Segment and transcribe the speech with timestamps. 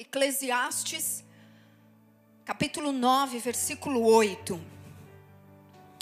[0.00, 1.22] Eclesiastes,
[2.46, 4.58] capítulo 9, versículo 8.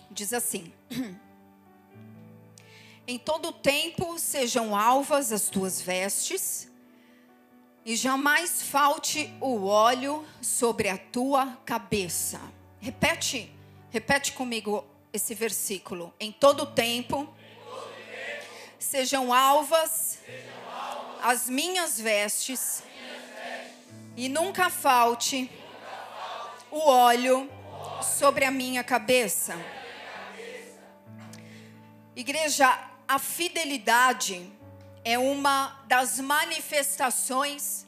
[0.08, 0.72] Diz assim:
[3.08, 6.70] Em todo tempo sejam alvas as tuas vestes,
[7.84, 12.40] e jamais falte o óleo sobre a tua cabeça.
[12.78, 13.52] Repete,
[13.90, 16.14] repete comigo esse versículo.
[16.20, 17.28] Em todo tempo,
[18.78, 20.20] sejam alvas,
[21.20, 22.84] as minhas vestes,
[24.18, 25.48] e nunca falte,
[26.72, 27.48] o óleo
[28.02, 29.54] sobre a minha cabeça.
[32.16, 32.66] Igreja,
[33.06, 34.52] a fidelidade
[35.04, 37.86] é uma das manifestações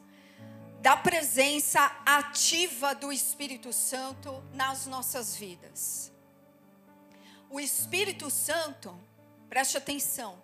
[0.80, 6.12] da presença ativa do Espírito Santo nas nossas vidas.
[7.50, 8.96] O Espírito Santo,
[9.48, 10.40] preste atenção,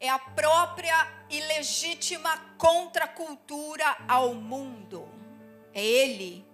[0.00, 0.94] é a própria
[1.30, 5.08] e legítima contracultura ao mundo.
[5.72, 6.44] É Ele,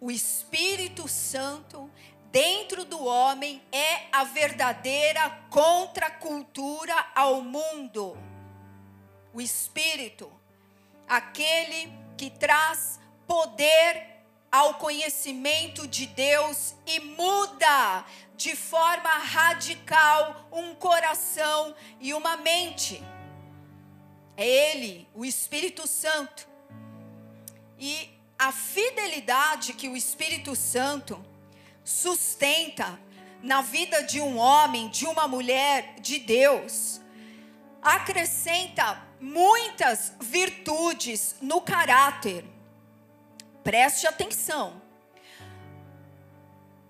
[0.00, 1.90] o Espírito Santo,
[2.30, 8.16] dentro do homem, é a verdadeira contracultura ao mundo.
[9.32, 10.30] O Espírito,
[11.08, 14.17] aquele que traz poder
[14.50, 18.04] ao conhecimento de Deus e muda
[18.36, 23.02] de forma radical um coração e uma mente.
[24.36, 26.48] É Ele, o Espírito Santo.
[27.78, 31.22] E a fidelidade que o Espírito Santo
[31.84, 32.98] sustenta
[33.42, 37.00] na vida de um homem, de uma mulher de Deus,
[37.82, 42.44] acrescenta muitas virtudes no caráter.
[43.68, 44.80] Preste atenção.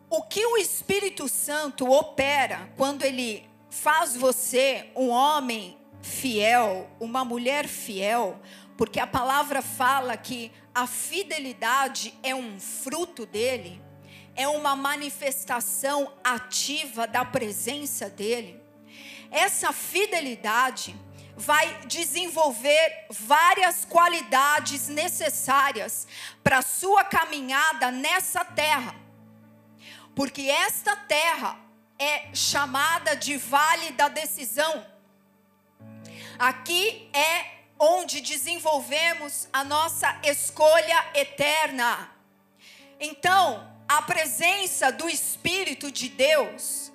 [0.09, 7.67] O que o Espírito Santo opera quando ele faz você um homem fiel, uma mulher
[7.67, 8.41] fiel,
[8.77, 13.83] porque a palavra fala que a fidelidade é um fruto dele,
[14.37, 18.63] é uma manifestação ativa da presença dele.
[19.33, 20.95] Essa fidelidade
[21.39, 26.09] vai desenvolver várias qualidades necessárias
[26.43, 28.93] para a sua caminhada nessa terra.
[30.17, 31.57] Porque esta terra
[31.97, 34.85] é chamada de vale da decisão.
[36.37, 42.11] Aqui é onde desenvolvemos a nossa escolha eterna.
[42.99, 46.88] Então, a presença do Espírito de Deus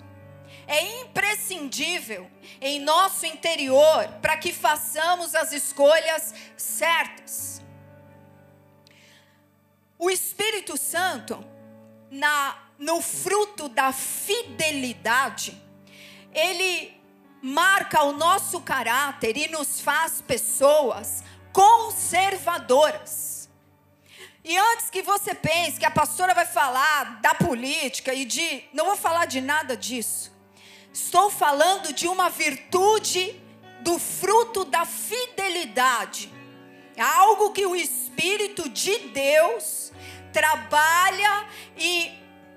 [0.68, 2.30] é imprescindível
[2.62, 7.62] em nosso interior para que façamos as escolhas certas.
[9.98, 11.44] O Espírito Santo,
[12.10, 15.62] na, no fruto da fidelidade,
[16.34, 16.94] ele
[17.42, 23.50] marca o nosso caráter e nos faz pessoas conservadoras.
[24.44, 28.66] E antes que você pense que a pastora vai falar da política e de.
[28.74, 30.33] Não vou falar de nada disso.
[30.94, 33.42] Estou falando de uma virtude
[33.82, 36.32] do fruto da fidelidade.
[36.98, 39.92] Algo que o Espírito de Deus
[40.32, 42.12] trabalha e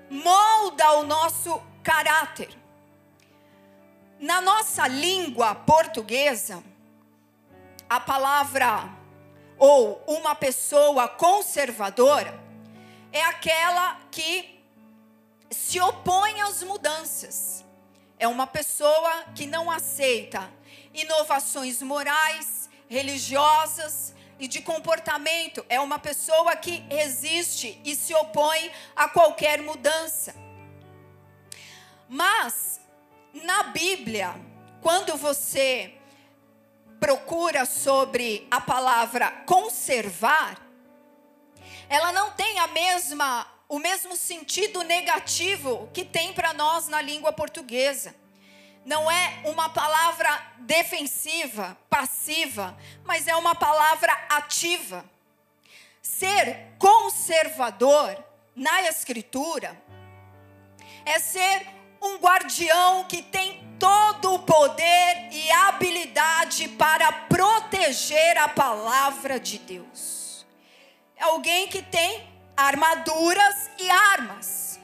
[0.07, 2.49] molda o nosso caráter.
[4.19, 6.63] Na nossa língua portuguesa,
[7.89, 8.87] a palavra
[9.57, 12.39] ou uma pessoa conservadora
[13.11, 14.61] é aquela que
[15.49, 17.66] se opõe às mudanças.
[18.19, 20.51] É uma pessoa que não aceita
[20.93, 25.65] inovações morais, religiosas e de comportamento.
[25.69, 30.35] É uma pessoa que resiste e se opõe a qualquer mudança.
[32.09, 32.79] Mas,
[33.33, 34.33] na Bíblia,
[34.81, 35.93] quando você
[36.99, 40.59] procura sobre a palavra conservar,
[41.89, 47.33] ela não tem a mesma o mesmo sentido negativo que tem para nós na língua
[47.33, 48.15] portuguesa.
[48.85, 50.29] Não é uma palavra
[50.59, 55.03] defensiva, passiva, mas é uma palavra ativa.
[56.01, 58.23] Ser conservador
[58.55, 59.77] na escritura
[61.05, 61.67] é ser
[62.01, 70.45] um guardião que tem todo o poder e habilidade para proteger a palavra de Deus.
[71.15, 74.79] É alguém que tem armaduras e armas.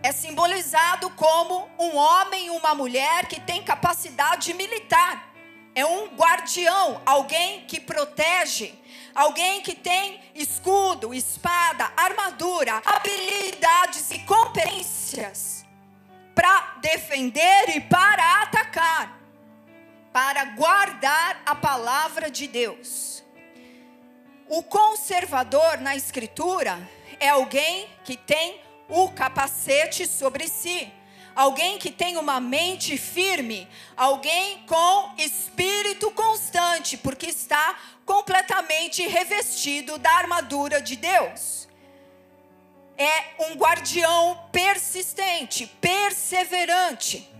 [0.00, 5.34] É simbolizado como um homem e uma mulher que tem capacidade militar.
[5.74, 8.72] É um guardião, alguém que protege,
[9.12, 15.64] alguém que tem escudo, espada, armadura, habilidades e competências
[16.32, 19.18] para defender e para atacar,
[20.12, 23.23] para guardar a palavra de Deus.
[24.48, 26.88] O conservador na escritura
[27.18, 30.92] é alguém que tem o capacete sobre si,
[31.34, 40.10] alguém que tem uma mente firme, alguém com espírito constante, porque está completamente revestido da
[40.10, 41.66] armadura de Deus.
[42.96, 47.33] É um guardião persistente, perseverante.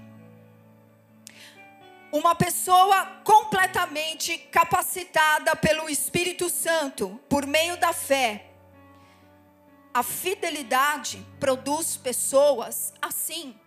[2.14, 8.52] Uma pessoa completamente capacitada pelo Espírito Santo, por meio da fé.
[9.92, 13.58] A fidelidade produz pessoas assim,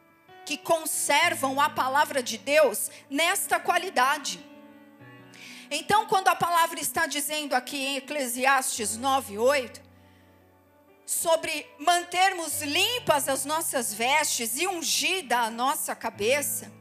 [0.45, 4.39] que conservam a palavra de Deus nesta qualidade.
[5.69, 9.81] Então, quando a palavra está dizendo aqui em Eclesiastes 9, 8,
[11.05, 16.76] sobre mantermos limpas as nossas vestes e ungida a nossa cabeça,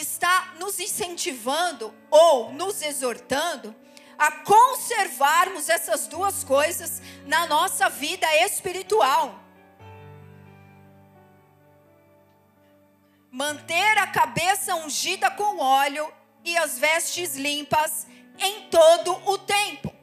[0.00, 3.74] está nos incentivando ou nos exortando
[4.18, 9.38] a conservarmos essas duas coisas na nossa vida espiritual.
[13.30, 16.10] Manter a cabeça ungida com óleo
[16.44, 18.06] e as vestes limpas
[18.38, 19.94] em todo o tempo.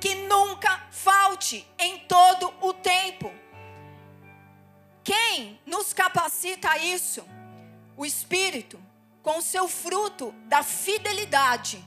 [0.00, 3.32] Que nunca falte em todo o tempo.
[5.02, 7.33] Quem nos capacita a isso?
[7.96, 8.80] O Espírito,
[9.22, 11.84] com o seu fruto da fidelidade,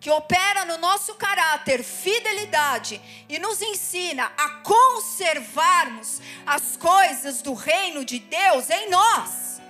[0.00, 8.02] que opera no nosso caráter fidelidade e nos ensina a conservarmos as coisas do reino
[8.04, 9.60] de Deus em nós.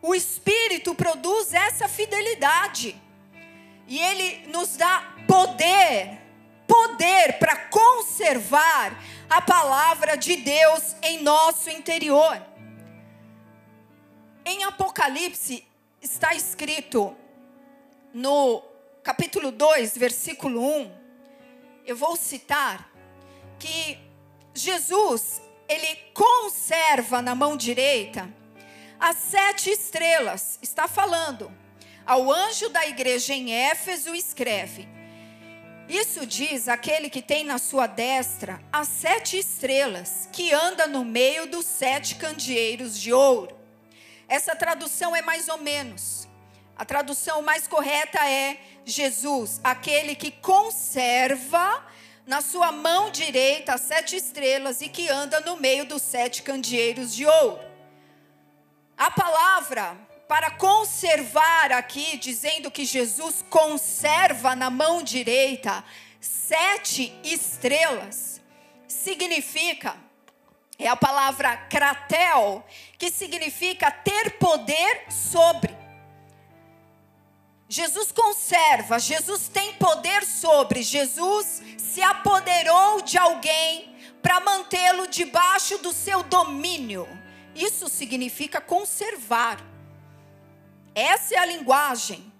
[0.00, 3.00] O Espírito produz essa fidelidade.
[3.86, 6.18] E ele nos dá poder,
[6.66, 8.98] poder para conservar
[9.28, 12.51] a palavra de Deus em nosso interior.
[14.44, 15.64] Em Apocalipse
[16.00, 17.16] está escrito
[18.12, 18.62] no
[19.02, 20.92] capítulo 2, versículo 1,
[21.86, 22.90] eu vou citar
[23.58, 23.98] que
[24.52, 28.28] Jesus, ele conserva na mão direita
[28.98, 30.58] as sete estrelas.
[30.60, 31.50] Está falando.
[32.04, 34.88] Ao anjo da igreja em Éfeso, escreve:
[35.88, 41.46] Isso diz aquele que tem na sua destra as sete estrelas, que anda no meio
[41.46, 43.61] dos sete candeeiros de ouro.
[44.32, 46.26] Essa tradução é mais ou menos.
[46.74, 51.86] A tradução mais correta é Jesus, aquele que conserva
[52.26, 57.14] na sua mão direita as sete estrelas e que anda no meio dos sete candeeiros
[57.14, 57.60] de ouro.
[58.96, 65.84] A palavra para conservar aqui, dizendo que Jesus conserva na mão direita
[66.18, 68.40] sete estrelas,
[68.88, 69.94] significa,
[70.82, 72.64] é a palavra kratel,
[72.98, 75.76] que significa ter poder sobre.
[77.68, 85.92] Jesus conserva, Jesus tem poder sobre, Jesus se apoderou de alguém para mantê-lo debaixo do
[85.92, 87.08] seu domínio.
[87.54, 89.58] Isso significa conservar.
[90.94, 92.31] Essa é a linguagem.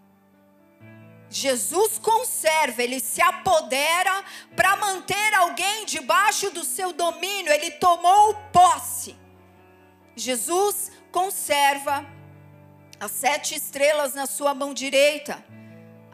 [1.32, 4.22] Jesus conserva, ele se apodera
[4.54, 9.16] para manter alguém debaixo do seu domínio, ele tomou posse.
[10.14, 12.04] Jesus conserva
[13.00, 15.42] as sete estrelas na sua mão direita.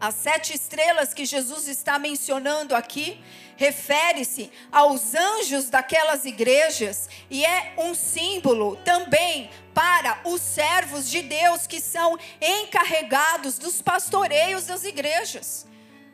[0.01, 3.21] As sete estrelas que Jesus está mencionando aqui
[3.57, 11.69] refere-se aos anjos daquelas igrejas e é um símbolo também para os servos de Deus
[11.69, 15.69] que são encarregados dos pastoreios das igrejas.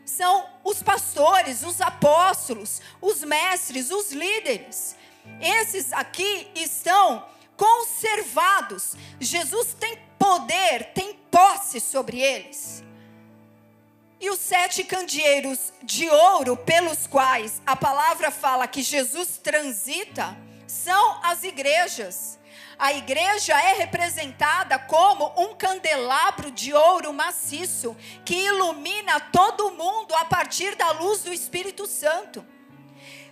[0.05, 4.95] São os pastores, os apóstolos, os mestres, os líderes.
[5.41, 8.97] Esses aqui estão conservados.
[9.19, 12.85] Jesus tem poder, tem posse sobre eles.
[14.21, 21.19] E os sete candeeiros de ouro pelos quais a palavra fala que Jesus transita são
[21.23, 22.39] as igrejas.
[22.79, 30.25] A igreja é representada como um candelabro de ouro maciço que ilumina todo mundo a
[30.25, 32.45] partir da luz do Espírito Santo.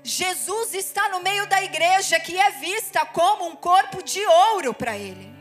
[0.04, 4.96] Jesus está no meio da igreja que é vista como um corpo de ouro para
[4.96, 5.32] ele.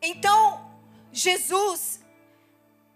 [0.00, 0.70] Então,
[1.12, 2.00] Jesus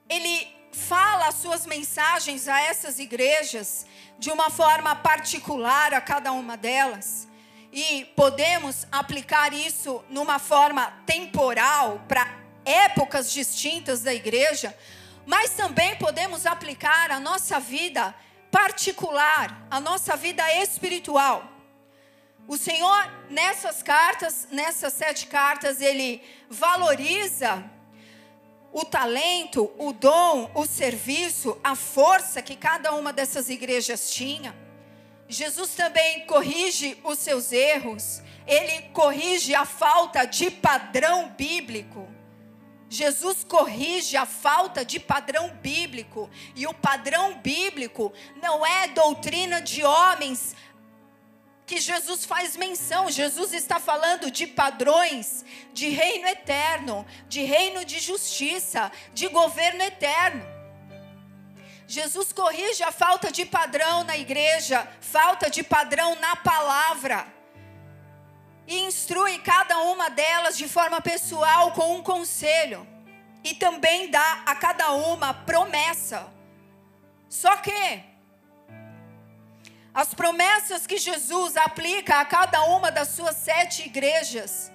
[0.08, 3.86] ele fala as suas mensagens a essas igrejas
[4.18, 7.28] de uma forma particular a cada uma delas.
[7.72, 14.76] E podemos aplicar isso numa forma temporal para épocas distintas da igreja,
[15.24, 18.14] mas também podemos aplicar a nossa vida
[18.50, 21.48] particular, a nossa vida espiritual.
[22.46, 27.64] O Senhor, nessas cartas, nessas sete cartas, ele valoriza
[28.72, 34.61] o talento, o dom, o serviço, a força que cada uma dessas igrejas tinha.
[35.32, 42.08] Jesus também corrige os seus erros, ele corrige a falta de padrão bíblico.
[42.88, 48.12] Jesus corrige a falta de padrão bíblico, e o padrão bíblico
[48.42, 50.54] não é doutrina de homens
[51.64, 53.10] que Jesus faz menção.
[53.10, 60.61] Jesus está falando de padrões de reino eterno, de reino de justiça, de governo eterno.
[61.92, 67.26] Jesus corrige a falta de padrão na igreja, falta de padrão na palavra.
[68.66, 72.88] E instrui cada uma delas de forma pessoal com um conselho.
[73.44, 76.32] E também dá a cada uma promessa.
[77.28, 78.02] Só que
[79.92, 84.72] as promessas que Jesus aplica a cada uma das suas sete igrejas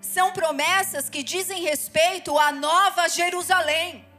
[0.00, 4.09] são promessas que dizem respeito à Nova Jerusalém.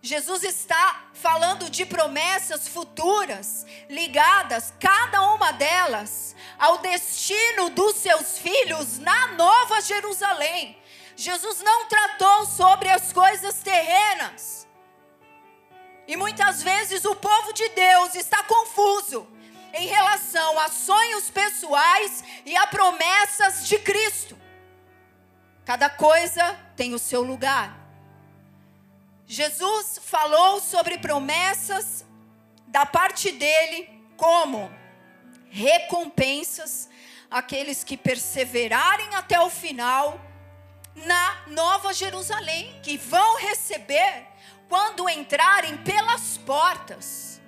[0.00, 8.98] Jesus está falando de promessas futuras, ligadas, cada uma delas, ao destino dos seus filhos
[8.98, 10.80] na Nova Jerusalém.
[11.16, 14.68] Jesus não tratou sobre as coisas terrenas.
[16.06, 19.28] E muitas vezes o povo de Deus está confuso
[19.74, 24.38] em relação a sonhos pessoais e a promessas de Cristo.
[25.64, 27.77] Cada coisa tem o seu lugar.
[29.30, 32.02] Jesus falou sobre promessas
[32.66, 34.72] da parte dele como
[35.50, 36.88] recompensas
[37.30, 40.18] àqueles que perseverarem até o final
[40.96, 44.26] na Nova Jerusalém, que vão receber
[44.66, 47.38] quando entrarem pelas portas.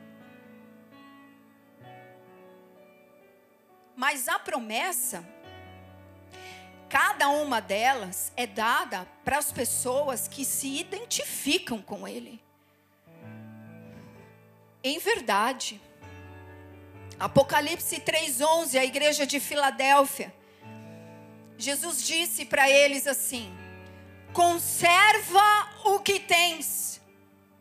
[3.97, 5.27] Mas a promessa,
[6.91, 12.43] cada uma delas é dada para as pessoas que se identificam com Ele.
[14.85, 15.81] Em verdade,
[17.19, 20.35] Apocalipse 3,11, a igreja de Filadélfia,
[21.57, 23.51] Jesus disse para eles assim:
[24.33, 26.91] conserva o que tens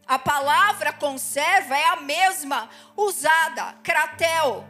[0.09, 2.67] a palavra conserva é a mesma
[2.97, 4.67] usada, kratel.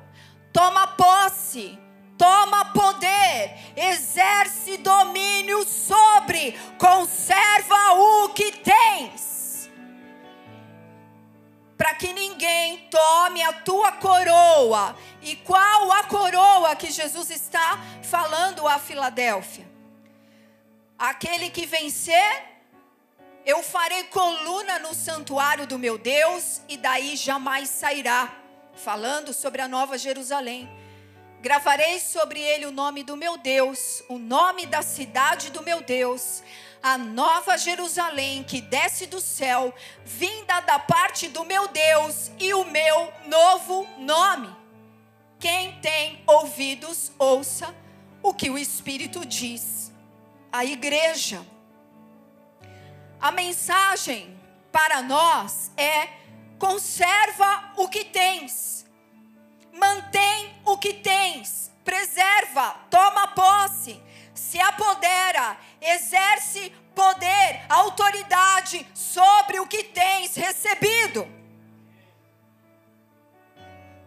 [0.52, 1.80] Toma posse,
[2.20, 9.70] toma poder, exerce domínio sobre, conserva o que tens.
[11.78, 14.98] Para que ninguém tome a tua coroa.
[15.22, 19.66] E qual a coroa que Jesus está falando a Filadélfia?
[20.98, 22.50] Aquele que vencer
[23.46, 28.32] eu farei coluna no santuário do meu Deus, e daí jamais sairá.
[28.76, 30.70] Falando sobre a nova Jerusalém.
[31.42, 36.44] Gravarei sobre ele o nome do meu Deus, o nome da cidade do meu Deus,
[36.84, 42.66] a nova Jerusalém que desce do céu, vinda da parte do meu Deus, e o
[42.66, 44.54] meu novo nome.
[45.40, 47.74] Quem tem ouvidos, ouça
[48.22, 49.92] o que o Espírito diz.
[50.52, 51.46] A igreja
[53.22, 54.40] a mensagem
[54.72, 56.08] para nós é:
[56.58, 58.86] conserva o que tens,
[59.80, 64.00] mantém o que tens, preserva, toma posse,
[64.34, 71.28] se apodera, exerce poder, autoridade sobre o que tens recebido.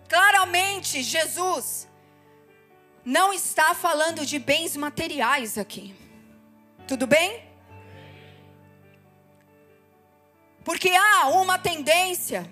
[0.09, 1.89] Claramente, Jesus
[3.05, 5.97] não está falando de bens materiais aqui.
[6.87, 7.43] Tudo bem?
[10.65, 12.49] Porque há uma tendência,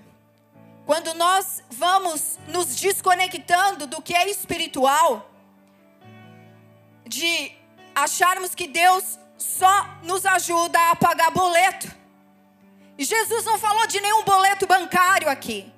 [0.91, 5.31] quando nós vamos nos desconectando do que é espiritual,
[7.07, 7.53] de
[7.95, 11.87] acharmos que Deus só nos ajuda a pagar boleto.
[12.99, 15.73] E Jesus não falou de nenhum boleto bancário aqui.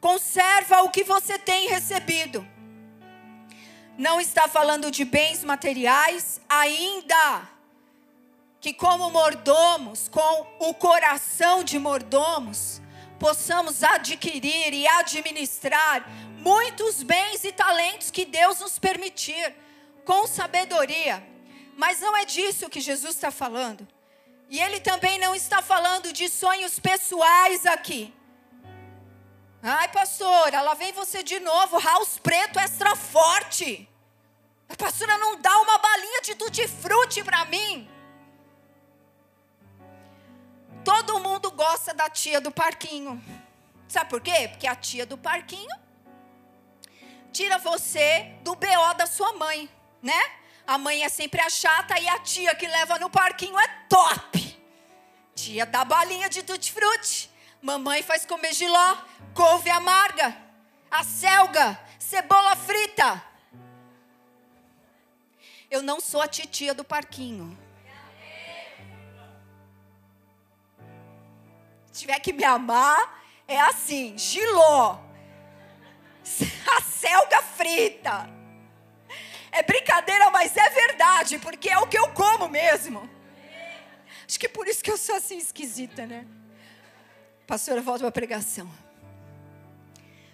[0.00, 2.46] Conserva o que você tem recebido.
[3.98, 7.50] Não está falando de bens materiais ainda
[8.60, 12.80] que, como mordomos, com o coração de mordomos,
[13.18, 16.06] possamos adquirir e administrar
[16.38, 19.54] muitos bens e talentos que Deus nos permitir,
[20.04, 21.26] com sabedoria.
[21.76, 23.86] Mas não é disso que Jesus está falando.
[24.48, 28.12] E Ele também não está falando de sonhos pessoais aqui.
[29.62, 33.88] Ai, pastora, lá vem você de novo, house preto extra forte.
[34.68, 37.88] A pastora não dá uma balinha de tutti-frutti para mim.
[40.84, 43.22] Todo mundo gosta da tia do parquinho.
[43.88, 44.48] Sabe por quê?
[44.48, 45.76] Porque a tia do parquinho
[47.32, 49.68] tira você do BO da sua mãe,
[50.02, 50.20] né?
[50.66, 54.58] A mãe é sempre a chata e a tia que leva no parquinho é top.
[55.34, 57.30] Tia dá balinha de tutti-frutti.
[57.60, 58.96] Mamãe faz comer giló,
[59.34, 60.36] couve amarga,
[60.90, 63.22] a selga, cebola frita.
[65.70, 67.56] Eu não sou a titia do parquinho.
[71.92, 74.98] Tiver que me amar, é assim, giló,
[76.76, 78.30] a selga frita.
[79.52, 83.08] É brincadeira, mas é verdade, porque é o que eu como mesmo.
[84.26, 86.24] Acho que por isso que eu sou assim esquisita, né?
[87.46, 88.70] Pastora, volta para a pregação.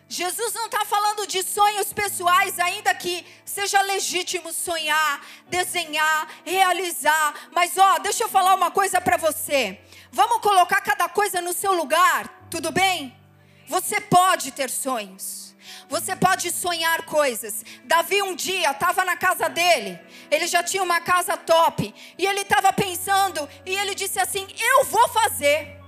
[0.09, 7.49] Jesus não está falando de sonhos pessoais, ainda que seja legítimo sonhar, desenhar, realizar.
[7.53, 9.81] Mas ó, deixa eu falar uma coisa para você.
[10.17, 13.15] Vamos colocar cada coisa no seu lugar, tudo bem?
[13.67, 15.55] Você pode ter sonhos.
[15.91, 17.63] Você pode sonhar coisas.
[17.85, 20.01] Davi um dia estava na casa dele.
[20.31, 21.95] Ele já tinha uma casa top.
[22.17, 23.47] E ele estava pensando.
[23.67, 25.79] E ele disse assim: Eu vou fazer.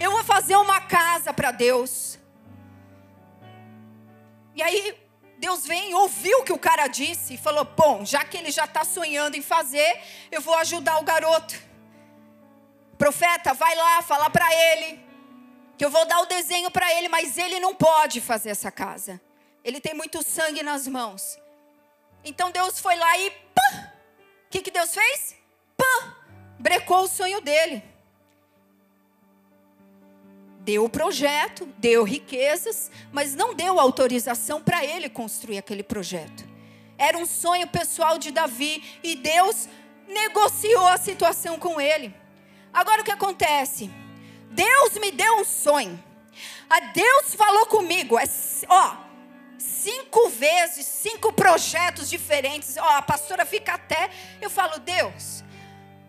[0.00, 2.18] Eu vou fazer uma casa para Deus.
[4.54, 4.98] E aí
[5.36, 8.64] Deus vem, ouviu o que o cara disse e falou: Bom, já que ele já
[8.64, 10.00] está sonhando em fazer,
[10.32, 11.75] eu vou ajudar o garoto.
[12.96, 15.06] Profeta, vai lá, fala para ele
[15.76, 19.20] que eu vou dar o desenho para ele, mas ele não pode fazer essa casa.
[19.62, 21.38] Ele tem muito sangue nas mãos.
[22.24, 23.92] Então Deus foi lá e pá!
[24.46, 25.36] O que, que Deus fez?
[25.76, 26.16] Pá!
[26.58, 27.82] Brecou o sonho dele.
[30.60, 36.44] Deu o projeto, deu riquezas, mas não deu autorização para ele construir aquele projeto.
[36.98, 39.68] Era um sonho pessoal de Davi e Deus
[40.08, 42.12] negociou a situação com ele.
[42.76, 43.90] Agora o que acontece?
[44.50, 45.98] Deus me deu um sonho.
[46.68, 48.18] A Deus falou comigo.
[48.18, 48.24] É,
[48.68, 48.96] ó,
[49.58, 52.76] cinco vezes, cinco projetos diferentes.
[52.76, 54.10] Ó, a pastora fica até.
[54.42, 55.42] Eu falo, Deus,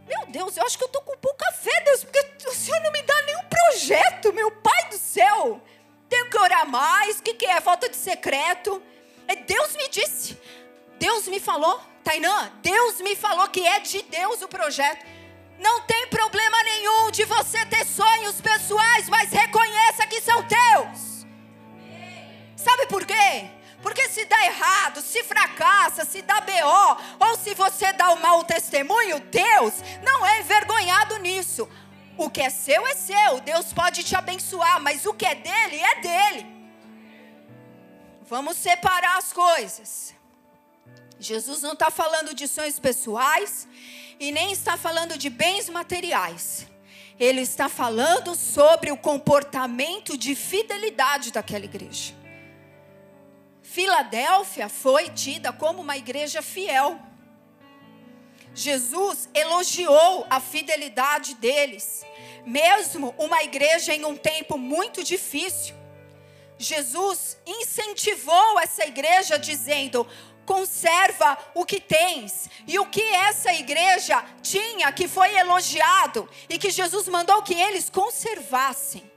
[0.06, 2.92] meu Deus, eu acho que eu estou com pouca fé, Deus, porque o Senhor não
[2.92, 5.62] me dá nenhum projeto, meu Pai do céu.
[6.10, 7.20] Tenho que orar mais.
[7.20, 7.62] O que, que é?
[7.62, 8.84] Falta de secreto.
[9.26, 10.38] É, Deus me disse.
[11.00, 15.17] Deus me falou, Tainã, Deus me falou que é de Deus o projeto.
[15.60, 21.26] Não tem problema nenhum de você ter sonhos pessoais, mas reconheça que são teus.
[22.56, 23.50] Sabe por quê?
[23.82, 28.44] Porque se dá errado, se fracassa, se dá BO, ou se você dá o mau
[28.44, 31.70] testemunho, Deus não é envergonhado nisso.
[32.18, 35.78] O que é seu é seu, Deus pode te abençoar, mas o que é dele
[35.80, 36.58] é dele.
[38.24, 40.14] Vamos separar as coisas.
[41.20, 43.68] Jesus não está falando de sonhos pessoais,
[44.20, 46.68] e nem está falando de bens materiais.
[47.20, 52.14] Ele está falando sobre o comportamento de fidelidade daquela igreja.
[53.62, 57.00] Filadélfia foi tida como uma igreja fiel.
[58.54, 62.04] Jesus elogiou a fidelidade deles,
[62.46, 65.76] mesmo uma igreja em um tempo muito difícil.
[66.58, 70.08] Jesus incentivou essa igreja dizendo:
[70.48, 72.50] conserva o que tens.
[72.66, 77.90] E o que essa igreja tinha, que foi elogiado, e que Jesus mandou que eles
[77.90, 79.12] conservassem.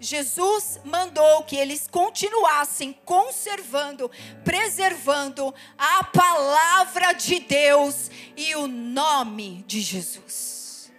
[0.00, 4.10] Jesus mandou que eles continuassem conservando,
[4.42, 10.90] preservando a palavra de Deus e o nome de Jesus.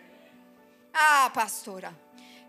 [0.93, 1.93] Ah, pastora,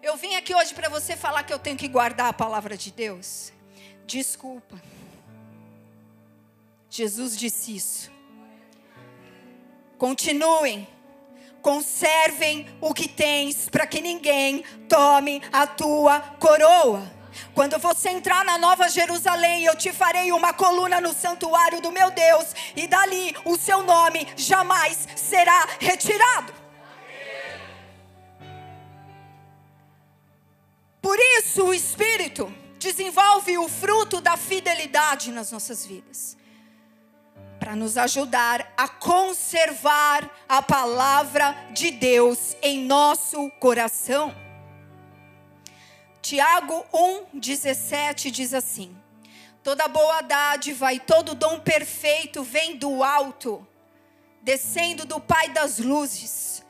[0.01, 2.93] eu vim aqui hoje para você falar que eu tenho que guardar a palavra de
[2.93, 3.53] Deus.
[4.07, 4.94] Desculpa.
[6.97, 8.09] Jesus disse isso.
[9.99, 10.87] Continuem,
[11.61, 17.03] conservem o que tens, para que ninguém tome a tua coroa.
[17.53, 22.13] Quando você entrar na Nova Jerusalém, eu te farei uma coluna no santuário do meu
[22.13, 26.55] Deus, e dali o seu nome jamais será retirado.
[31.03, 36.44] Por isso, o Espírito desenvolve o fruto da fidelidade nas nossas vidas
[37.65, 44.37] para nos ajudar a conservar a palavra de Deus em nosso coração.
[46.21, 48.95] Tiago 1,17 diz assim:
[49.63, 53.67] Toda boa dádiva e todo dom perfeito vem do alto,
[54.43, 56.63] descendo do Pai das luzes,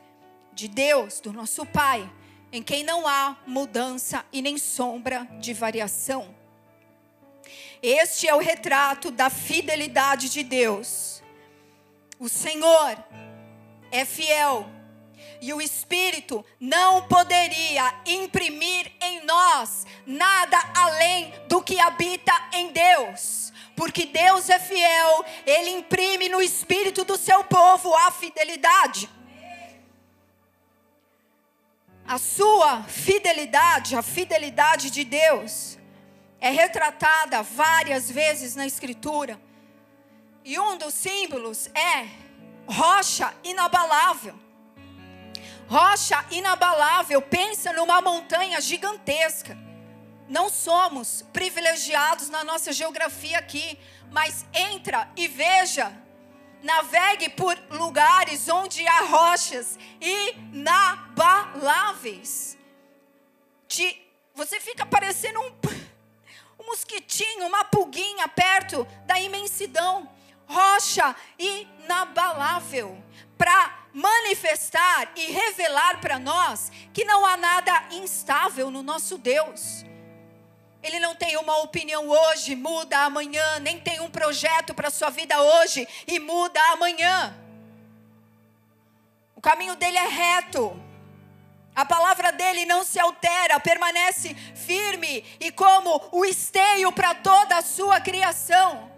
[0.53, 2.09] de Deus, do nosso Pai,
[2.53, 6.33] em quem não há mudança e nem sombra de variação.
[7.87, 11.21] Este é o retrato da fidelidade de Deus.
[12.17, 12.97] O Senhor
[13.91, 14.67] é fiel
[15.39, 23.53] e o Espírito não poderia imprimir em nós nada além do que habita em Deus.
[23.75, 29.09] porque Deus é fiel, Ele imprime no espírito do seu povo a fidelidade.
[32.07, 35.77] A sua fidelidade, a fidelidade de Deus,
[36.45, 39.41] é retratada várias vezes na Escritura.
[40.43, 42.07] E um dos símbolos é
[42.67, 44.35] rocha inabalável.
[45.67, 49.57] Rocha inabalável, pensa numa montanha gigantesca.
[50.29, 53.79] Não somos privilegiados na nossa geografia aqui,
[54.11, 55.91] mas entra e veja,
[56.61, 62.55] navegue por lugares onde há rochas inabaláveis.
[63.67, 63.99] De,
[64.35, 65.51] você fica parecendo um,
[66.65, 70.09] um mosquitinho, uma pulguinha perto da imensidão.
[70.47, 73.01] Rocha inabalável
[73.37, 79.83] para manifestar e revelar para nós que não há nada instável no nosso Deus.
[80.83, 85.09] Ele não tem uma opinião hoje, muda amanhã, nem tem um projeto para a sua
[85.09, 87.35] vida hoje e muda amanhã.
[89.35, 90.79] O caminho dele é reto.
[91.75, 97.61] A palavra dele não se altera, permanece firme e como o esteio para toda a
[97.61, 98.89] sua criação.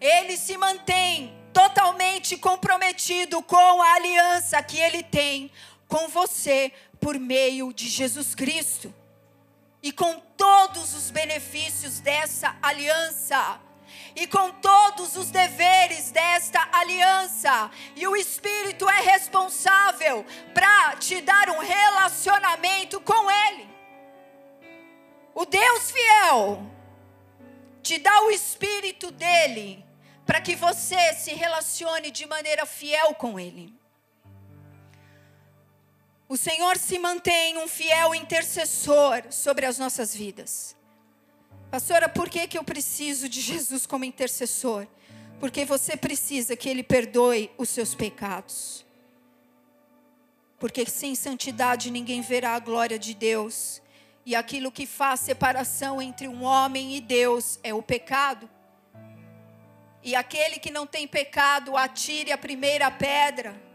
[0.00, 5.52] Ele se mantém totalmente comprometido com a aliança que ele tem
[5.86, 8.94] com você por meio de Jesus Cristo.
[9.82, 13.60] E com todos os benefícios dessa aliança,
[14.16, 21.50] e com todos os deveres desta aliança, e o Espírito é responsável para te dar
[21.50, 23.68] um relacionamento com Ele.
[25.34, 26.62] O Deus fiel
[27.82, 29.84] te dá o Espírito dele
[30.26, 33.74] para que você se relacione de maneira fiel com Ele.
[36.28, 40.76] O Senhor se mantém um fiel intercessor sobre as nossas vidas.
[41.70, 44.88] Pastora, por que, que eu preciso de Jesus como intercessor?
[45.38, 48.84] Porque você precisa que Ele perdoe os seus pecados.
[50.58, 53.80] Porque sem santidade ninguém verá a glória de Deus.
[54.26, 58.50] E aquilo que faz separação entre um homem e Deus é o pecado.
[60.02, 63.69] E aquele que não tem pecado, atire a primeira pedra.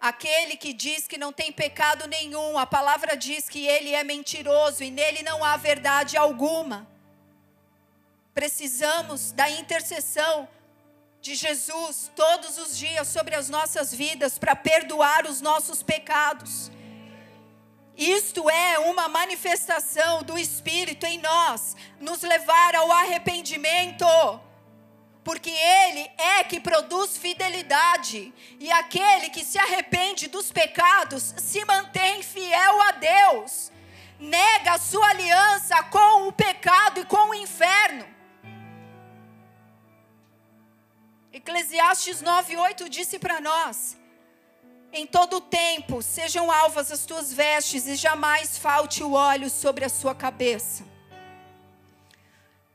[0.00, 4.84] Aquele que diz que não tem pecado nenhum, a palavra diz que ele é mentiroso
[4.84, 6.86] e nele não há verdade alguma.
[8.32, 10.48] Precisamos da intercessão
[11.20, 16.70] de Jesus todos os dias sobre as nossas vidas para perdoar os nossos pecados.
[17.96, 24.06] Isto é uma manifestação do Espírito em nós, nos levar ao arrependimento
[25.28, 32.22] porque Ele é que produz fidelidade, e aquele que se arrepende dos pecados se mantém
[32.22, 33.70] fiel a Deus,
[34.18, 38.06] nega a sua aliança com o pecado e com o inferno.
[41.30, 43.98] Eclesiastes 9:8 disse para nós:
[44.90, 49.90] Em todo tempo sejam alvas as tuas vestes e jamais falte o óleo sobre a
[49.90, 50.86] sua cabeça.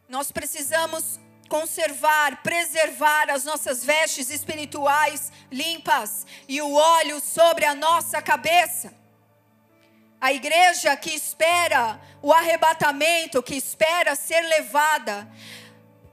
[0.08, 1.23] Nós precisamos
[1.54, 8.92] conservar, preservar as nossas vestes espirituais limpas e o óleo sobre a nossa cabeça.
[10.20, 15.32] A igreja que espera o arrebatamento, que espera ser levada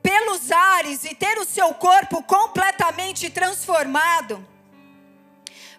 [0.02, 4.46] pelos ares e ter o seu corpo completamente transformado,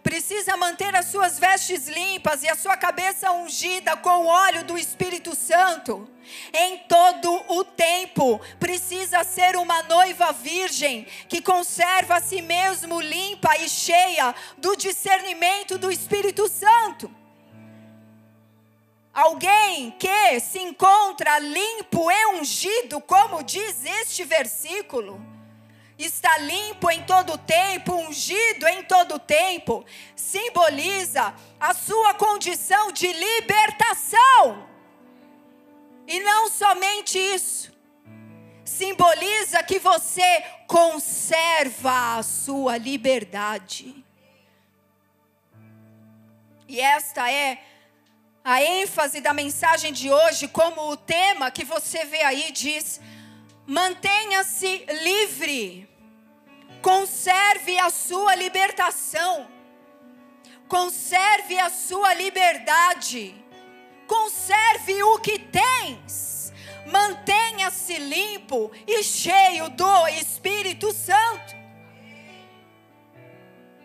[0.02, 4.76] precisa manter as suas vestes limpas e a sua cabeça ungida com o óleo do
[4.76, 6.10] Espírito Santo.
[6.54, 13.58] Em todo o tempo, precisa ser uma noiva virgem que conserva a si mesmo limpa
[13.58, 17.14] e cheia do discernimento do Espírito Santo.
[19.14, 25.22] Alguém que se encontra limpo e ungido, como diz este versículo,
[25.98, 34.71] está limpo em todo tempo, ungido em todo tempo, simboliza a sua condição de libertação.
[36.08, 37.72] E não somente isso,
[38.66, 44.04] simboliza que você conserva a sua liberdade.
[46.68, 47.62] E esta é
[48.44, 53.00] a ênfase da mensagem de hoje, como o tema que você vê aí diz:
[53.68, 55.90] mantenha-se livre.
[56.82, 59.48] Conserve a sua libertação.
[60.68, 63.41] Conserve a sua liberdade.
[64.12, 66.52] Conserve o que tens.
[66.86, 71.56] Mantenha-se limpo e cheio do Espírito Santo.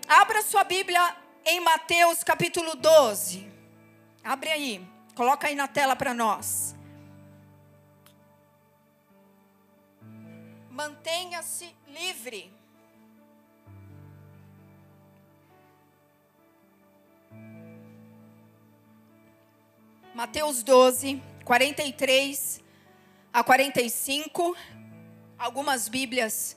[0.08, 3.46] Abra sua Bíblia em Mateus capítulo 12.
[4.24, 4.88] Abre aí.
[5.14, 6.76] Coloca aí na tela para nós.
[10.76, 12.52] mantenha-se livre.
[20.16, 22.64] Mateus 12, 43
[23.30, 24.56] a 45.
[25.38, 26.56] Algumas Bíblias,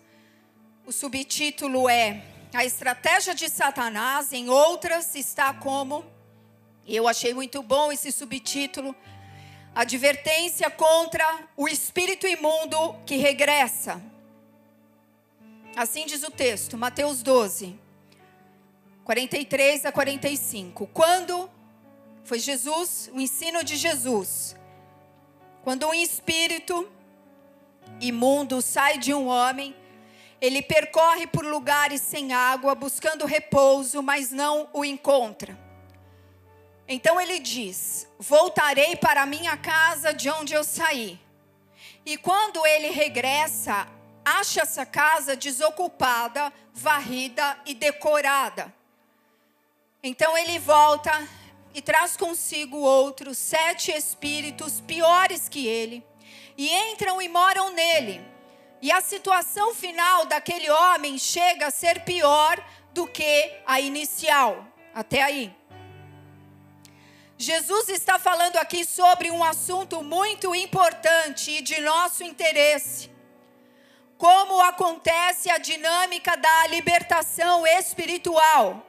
[0.85, 6.05] o subtítulo é A Estratégia de Satanás, em outras está como.
[6.87, 8.95] Eu achei muito bom esse subtítulo.
[9.75, 14.01] Advertência contra o espírito imundo que regressa.
[15.75, 17.77] Assim diz o texto, Mateus 12,
[19.03, 20.87] 43 a 45.
[20.93, 21.58] Quando
[22.23, 24.55] foi Jesus, o ensino de Jesus.
[25.63, 26.89] Quando um espírito
[27.99, 29.75] imundo sai de um homem,
[30.41, 35.57] ele percorre por lugares sem água, buscando repouso, mas não o encontra.
[36.87, 41.19] Então ele diz: Voltarei para minha casa de onde eu saí.
[42.05, 43.87] E quando ele regressa,
[44.23, 48.73] acha essa casa desocupada, varrida e decorada.
[50.01, 51.11] Então ele volta
[51.73, 56.05] e traz consigo outros sete espíritos piores que ele,
[56.57, 58.21] e entram e moram nele.
[58.81, 64.65] E a situação final daquele homem chega a ser pior do que a inicial.
[64.93, 65.55] Até aí.
[67.37, 73.09] Jesus está falando aqui sobre um assunto muito importante e de nosso interesse.
[74.17, 78.85] Como acontece a dinâmica da libertação espiritual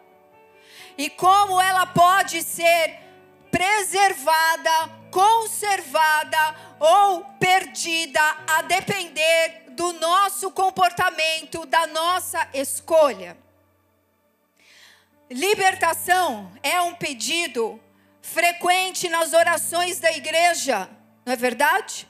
[0.97, 2.99] e como ela pode ser
[3.51, 13.37] preservada, conservada ou perdida a depender do nosso comportamento, da nossa escolha.
[15.31, 17.81] Libertação é um pedido
[18.21, 20.89] frequente nas orações da igreja,
[21.25, 22.07] não é verdade?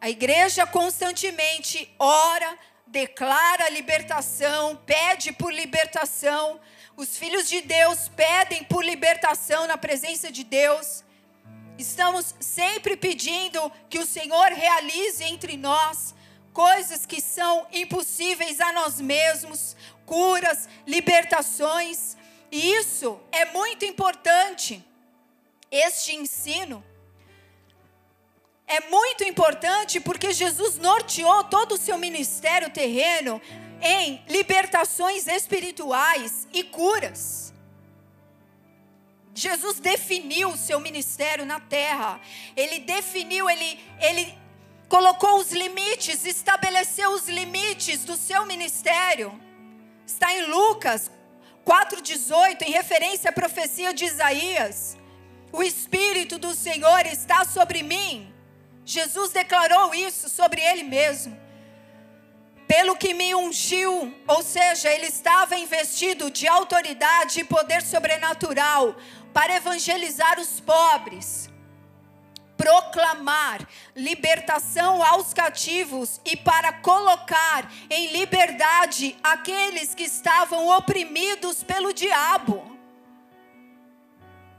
[0.00, 6.60] A igreja constantemente ora, declara libertação, pede por libertação,
[6.96, 11.02] os filhos de Deus pedem por libertação na presença de Deus.
[11.76, 16.14] Estamos sempre pedindo que o Senhor realize entre nós
[16.52, 19.76] coisas que são impossíveis a nós mesmos,
[20.06, 22.16] curas, libertações.
[22.50, 24.84] E isso é muito importante.
[25.68, 26.84] Este ensino
[28.68, 33.42] é muito importante porque Jesus norteou todo o seu ministério terreno
[33.80, 37.52] em libertações espirituais e curas.
[39.34, 42.20] Jesus definiu o seu ministério na terra.
[42.56, 44.38] Ele definiu, ele, ele
[44.88, 49.38] colocou os limites, estabeleceu os limites do seu ministério.
[50.06, 51.10] Está em Lucas
[51.66, 54.96] 4,18, em referência à profecia de Isaías.
[55.52, 58.32] O Espírito do Senhor está sobre mim.
[58.84, 61.43] Jesus declarou isso sobre ele mesmo
[62.66, 68.96] pelo que me ungiu, ou seja, ele estava investido de autoridade e poder sobrenatural
[69.32, 71.50] para evangelizar os pobres,
[72.56, 82.72] proclamar libertação aos cativos e para colocar em liberdade aqueles que estavam oprimidos pelo diabo.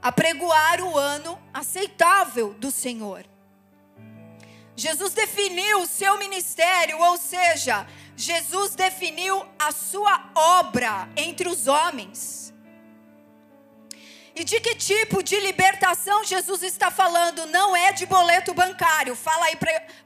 [0.00, 3.24] Apregoar o ano aceitável do Senhor.
[4.76, 12.52] Jesus definiu o seu ministério, ou seja, Jesus definiu a sua obra entre os homens.
[14.34, 17.46] E de que tipo de libertação Jesus está falando?
[17.46, 19.16] Não é de boleto bancário.
[19.16, 19.56] Fala aí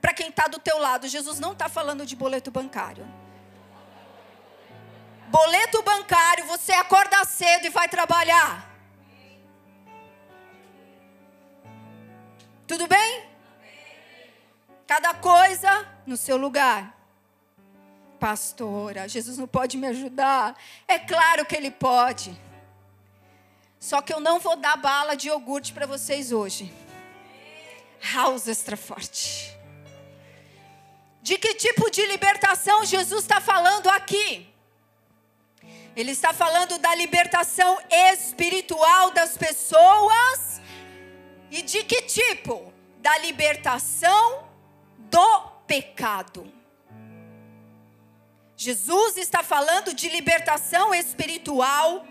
[0.01, 1.09] para quem está do teu lado.
[1.09, 3.05] Jesus não está falando de boleto bancário.
[5.27, 8.71] Boleto bancário, você acorda cedo e vai trabalhar.
[12.69, 13.30] Tudo bem?
[14.91, 16.93] Cada coisa no seu lugar.
[18.19, 20.57] Pastora, Jesus não pode me ajudar.
[20.89, 22.37] É claro que Ele pode.
[23.79, 26.75] Só que eu não vou dar bala de iogurte para vocês hoje.
[28.13, 29.57] House extra forte.
[31.23, 34.53] De que tipo de libertação Jesus está falando aqui?
[35.95, 37.79] Ele está falando da libertação
[38.13, 40.61] espiritual das pessoas.
[41.49, 42.73] E de que tipo?
[42.99, 44.50] Da libertação
[45.11, 46.51] do pecado.
[48.57, 52.07] Jesus está falando de libertação espiritual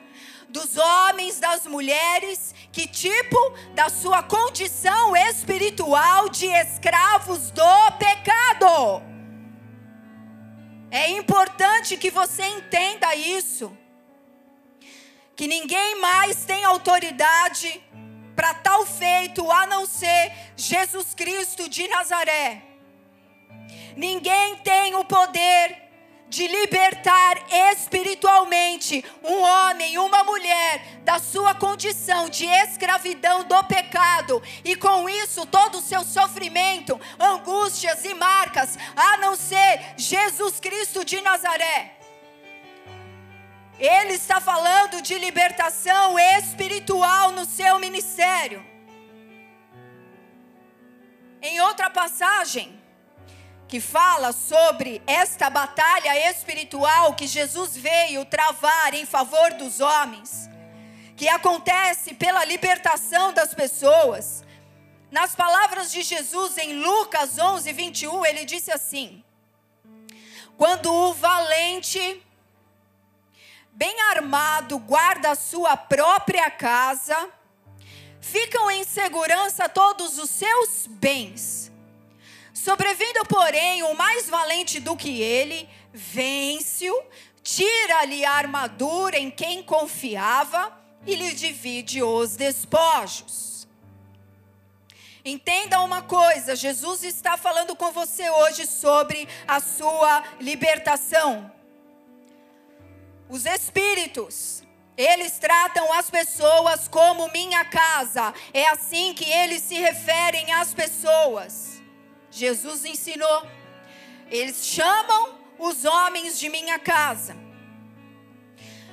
[0.49, 3.37] dos homens, das mulheres, que tipo
[3.75, 9.03] da sua condição espiritual de escravos do pecado.
[10.91, 13.71] É importante que você entenda isso.
[15.35, 17.81] Que ninguém mais tem autoridade
[18.35, 22.68] para tal feito a não ser Jesus Cristo de Nazaré.
[23.99, 25.89] Ninguém tem o poder
[26.29, 27.35] de libertar
[27.71, 35.45] espiritualmente um homem, uma mulher da sua condição de escravidão do pecado e com isso
[35.45, 41.97] todo o seu sofrimento, angústias e marcas, a não ser Jesus Cristo de Nazaré.
[43.77, 48.65] Ele está falando de libertação espiritual no seu ministério.
[51.41, 52.78] Em outra passagem,
[53.69, 60.49] que fala sobre esta batalha espiritual que Jesus veio travar em favor dos homens,
[61.15, 64.43] que acontece pela libertação das pessoas.
[65.11, 69.23] Nas palavras de Jesus em Lucas 11, 21, ele disse assim:
[70.57, 72.23] Quando o valente,
[73.71, 77.29] bem armado, guarda a sua própria casa,
[78.19, 81.58] ficam em segurança todos os seus bens.
[82.69, 87.03] Sobrevindo, porém, o mais valente do que ele, vence-o,
[87.41, 93.67] tira-lhe a armadura em quem confiava e lhe divide os despojos.
[95.25, 101.51] Entenda uma coisa: Jesus está falando com você hoje sobre a sua libertação.
[103.27, 104.61] Os espíritos,
[104.95, 111.68] eles tratam as pessoas como minha casa, é assim que eles se referem às pessoas.
[112.31, 113.47] Jesus ensinou.
[114.29, 117.35] Eles chamam os homens de minha casa.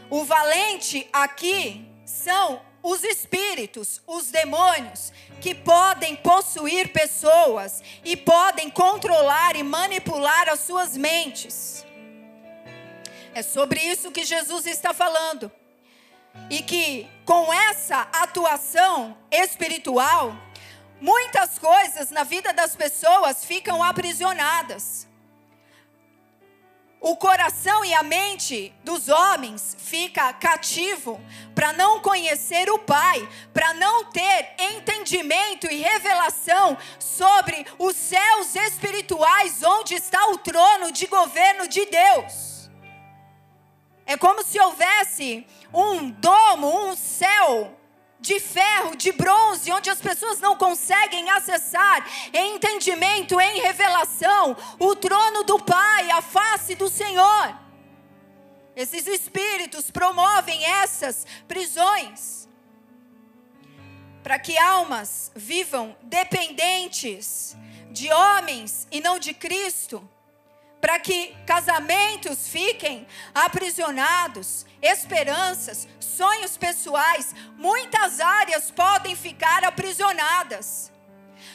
[0.09, 9.57] O valente aqui são os espíritos, os demônios, que podem possuir pessoas e podem controlar
[9.57, 11.85] e manipular as suas mentes.
[13.35, 15.51] É sobre isso que Jesus está falando.
[16.49, 20.35] E que com essa atuação espiritual,
[21.01, 25.07] Muitas coisas na vida das pessoas ficam aprisionadas.
[26.99, 31.21] O coração e a mente dos homens fica cativo
[31.55, 39.63] para não conhecer o Pai, para não ter entendimento e revelação sobre os céus espirituais
[39.63, 42.71] onde está o trono de governo de Deus.
[44.07, 47.77] É como se houvesse um domo, um céu
[48.27, 54.97] de ferro, de bronze, onde as pessoas não conseguem acessar em entendimento, em revelação, o
[54.97, 57.57] trono do Pai, a face do Senhor.
[58.75, 62.49] Esses espíritos promovem essas prisões
[64.25, 67.57] para que almas vivam dependentes
[67.93, 70.07] de homens e não de Cristo
[70.81, 80.93] para que casamentos fiquem aprisionados, esperanças, sonhos pessoais, muitas áreas podem ficar aprisionadas.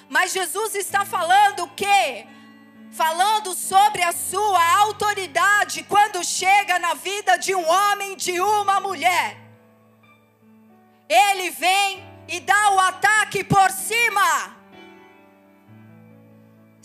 [0.10, 2.28] Mas Jesus está falando o quê?
[2.92, 9.38] Falando sobre a sua autoridade quando chega na vida de um homem, de uma mulher.
[11.08, 14.61] Ele vem e dá o ataque por cima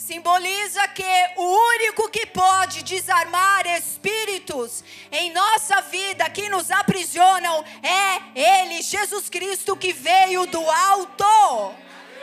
[0.06, 1.02] simboliza que
[1.36, 9.28] o único que pode desarmar espíritos em nossa vida que nos aprisionam é Ele, Jesus
[9.28, 11.74] Cristo, que veio do alto.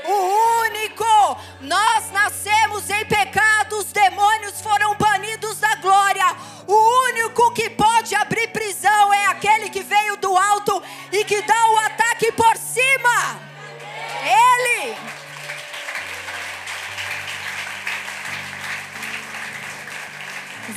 [0.06, 6.26] O único, nós nascemos em pecado, os demônios foram banidos da glória.
[6.66, 11.68] O único que pode abrir prisão é aquele que veio do alto e que dá
[11.68, 12.03] o ataque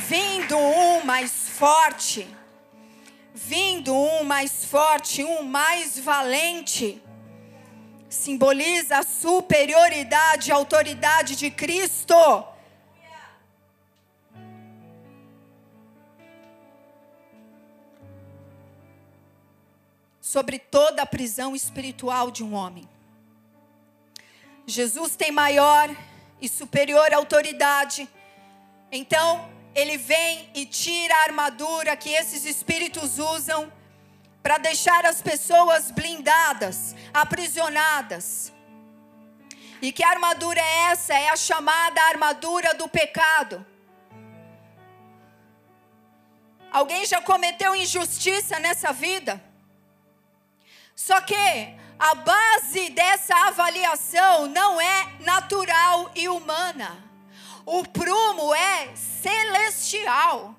[0.08, 2.28] vindo um mais forte,
[3.34, 7.02] vindo um mais forte, um mais valente,
[8.08, 12.14] simboliza a superioridade e autoridade de Cristo.
[20.20, 22.88] Sobre toda a prisão espiritual de um homem.
[24.66, 25.88] Jesus tem maior
[26.40, 28.08] e superior autoridade.
[28.92, 33.70] Então, ele vem e tira a armadura que esses espíritos usam
[34.42, 38.50] para deixar as pessoas blindadas, aprisionadas.
[39.82, 41.12] E que armadura é essa?
[41.12, 43.64] É a chamada armadura do pecado.
[46.72, 49.44] Alguém já cometeu injustiça nessa vida?
[50.94, 51.36] Só que
[51.98, 57.05] a base dessa avaliação não é natural e humana.
[57.66, 60.54] O prumo é celestial.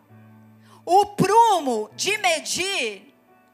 [0.86, 3.08] O prumo de medir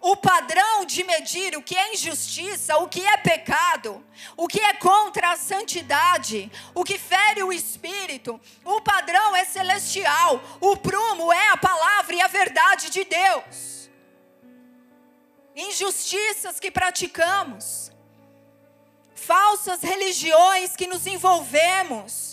[0.03, 4.73] o padrão de medir o que é injustiça, o que é pecado, o que é
[4.73, 11.47] contra a santidade, o que fere o espírito, o padrão é celestial, o prumo é
[11.51, 13.89] a palavra e a verdade de Deus.
[15.55, 17.89] Injustiças que praticamos,
[19.15, 22.32] falsas religiões que nos envolvemos,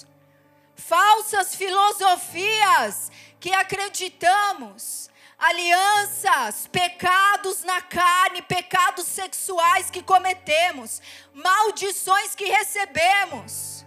[0.81, 5.09] falsas filosofias que acreditamos,
[5.39, 11.01] alianças, pecados na carne, pecados sexuais que cometemos,
[11.33, 13.85] maldições que recebemos.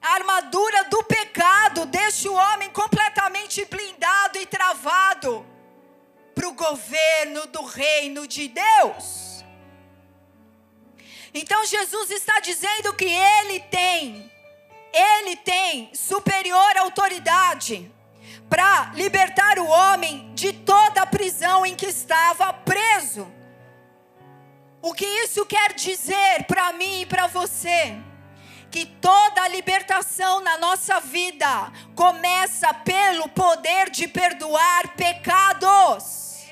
[0.00, 5.46] A armadura do pecado deixa o homem completamente blindado e travado
[6.34, 9.42] para o governo do reino de Deus.
[11.32, 14.30] Então Jesus está dizendo que ele tem,
[14.94, 17.90] ele tem superior autoridade
[18.48, 23.30] para libertar o homem de toda a prisão em que estava preso.
[24.80, 27.96] O que isso quer dizer para mim e para você?
[28.70, 36.44] Que toda a libertação na nossa vida começa pelo poder de perdoar pecados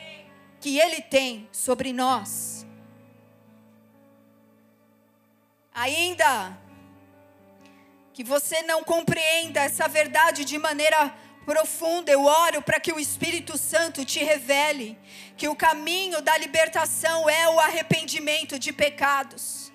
[0.60, 2.66] que Ele tem sobre nós.
[5.74, 6.58] Ainda
[8.12, 13.58] que você não compreenda essa verdade de maneira profunda, eu oro para que o Espírito
[13.58, 14.98] Santo te revele
[15.36, 19.72] que o caminho da libertação é o arrependimento de pecados.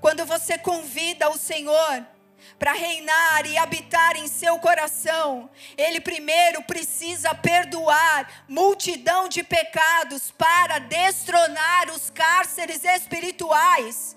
[0.00, 2.04] Quando você convida o Senhor
[2.58, 10.80] para reinar e habitar em seu coração, ele primeiro precisa perdoar multidão de pecados para
[10.80, 14.16] destronar os cárceres espirituais.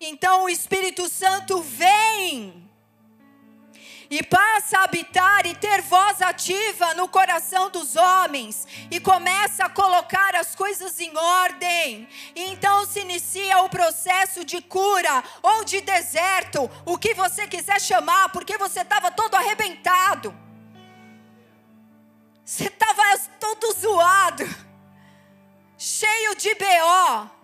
[0.00, 2.66] Então o Espírito Santo vem
[4.10, 9.70] e passa a habitar e ter voz ativa no coração dos homens e começa a
[9.70, 12.08] colocar as coisas em ordem.
[12.34, 17.80] E então se inicia o processo de cura ou de deserto, o que você quiser
[17.80, 20.34] chamar, porque você estava todo arrebentado.
[22.44, 23.02] Você estava
[23.40, 24.44] todo zoado,
[25.76, 27.35] cheio de BO.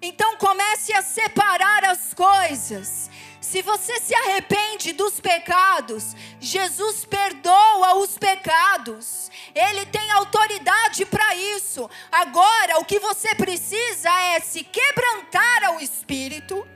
[0.00, 3.10] Então comece a separar as coisas
[3.48, 9.30] se você se arrepende dos pecados, Jesus perdoa os pecados.
[9.54, 11.88] Ele tem autoridade para isso.
[12.12, 16.68] Agora, o que você precisa é se quebrantar ao Espírito,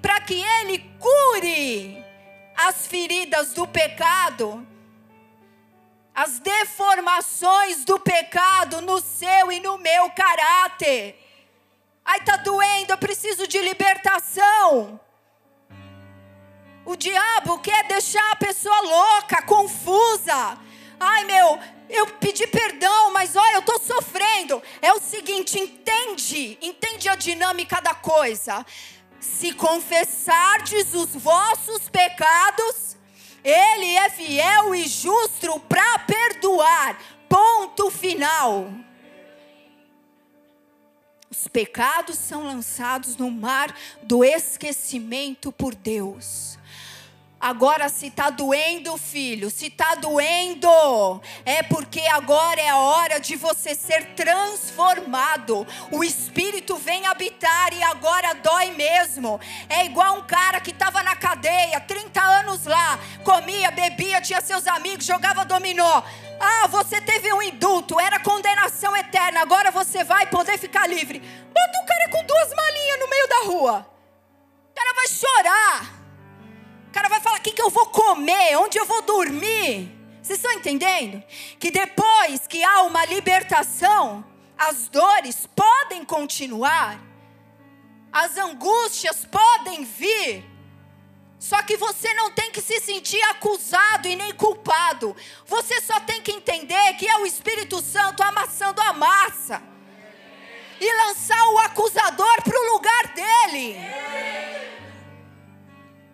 [0.00, 2.04] para que Ele cure
[2.54, 4.64] as feridas do pecado,
[6.14, 11.23] as deformações do pecado no seu e no meu caráter.
[12.04, 15.00] Ai, está doendo, eu preciso de libertação.
[16.84, 20.58] O diabo quer deixar a pessoa louca, confusa.
[21.00, 24.62] Ai, meu, eu pedi perdão, mas olha, eu estou sofrendo.
[24.82, 28.64] É o seguinte, entende, entende a dinâmica da coisa.
[29.18, 32.98] Se confessardes os vossos pecados,
[33.42, 36.98] Ele é fiel e justo para perdoar.
[37.28, 38.70] Ponto final.
[41.36, 46.56] Os pecados são lançados no mar do esquecimento por Deus.
[47.44, 53.36] Agora, se está doendo, filho, se está doendo, é porque agora é a hora de
[53.36, 55.66] você ser transformado.
[55.90, 59.38] O Espírito vem habitar e agora dói mesmo.
[59.68, 64.66] É igual um cara que estava na cadeia, 30 anos lá, comia, bebia, tinha seus
[64.66, 66.02] amigos, jogava dominó.
[66.40, 71.18] Ah, você teve um indulto, era condenação eterna, agora você vai poder ficar livre.
[71.18, 73.86] Bota um cara com duas malinhas no meio da rua.
[74.70, 76.03] O cara vai chorar
[76.94, 78.56] cara vai falar: o que, que eu vou comer?
[78.56, 79.90] Onde eu vou dormir?
[80.22, 81.22] Vocês estão entendendo?
[81.58, 84.24] Que depois que há uma libertação,
[84.56, 86.98] as dores podem continuar,
[88.10, 90.44] as angústias podem vir,
[91.38, 95.14] só que você não tem que se sentir acusado e nem culpado.
[95.46, 99.60] Você só tem que entender que é o Espírito Santo amassando a massa
[100.80, 103.76] e lançar o acusador para o lugar dele.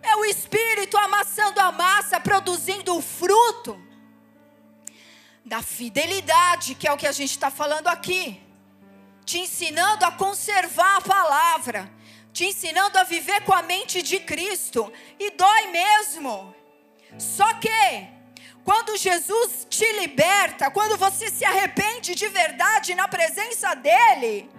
[0.01, 3.79] É o Espírito amassando a massa, produzindo o fruto
[5.45, 8.41] da fidelidade, que é o que a gente está falando aqui.
[9.25, 11.91] Te ensinando a conservar a palavra,
[12.33, 14.91] te ensinando a viver com a mente de Cristo.
[15.19, 16.55] E dói mesmo.
[17.19, 18.07] Só que,
[18.63, 24.49] quando Jesus te liberta, quando você se arrepende de verdade na presença dEle,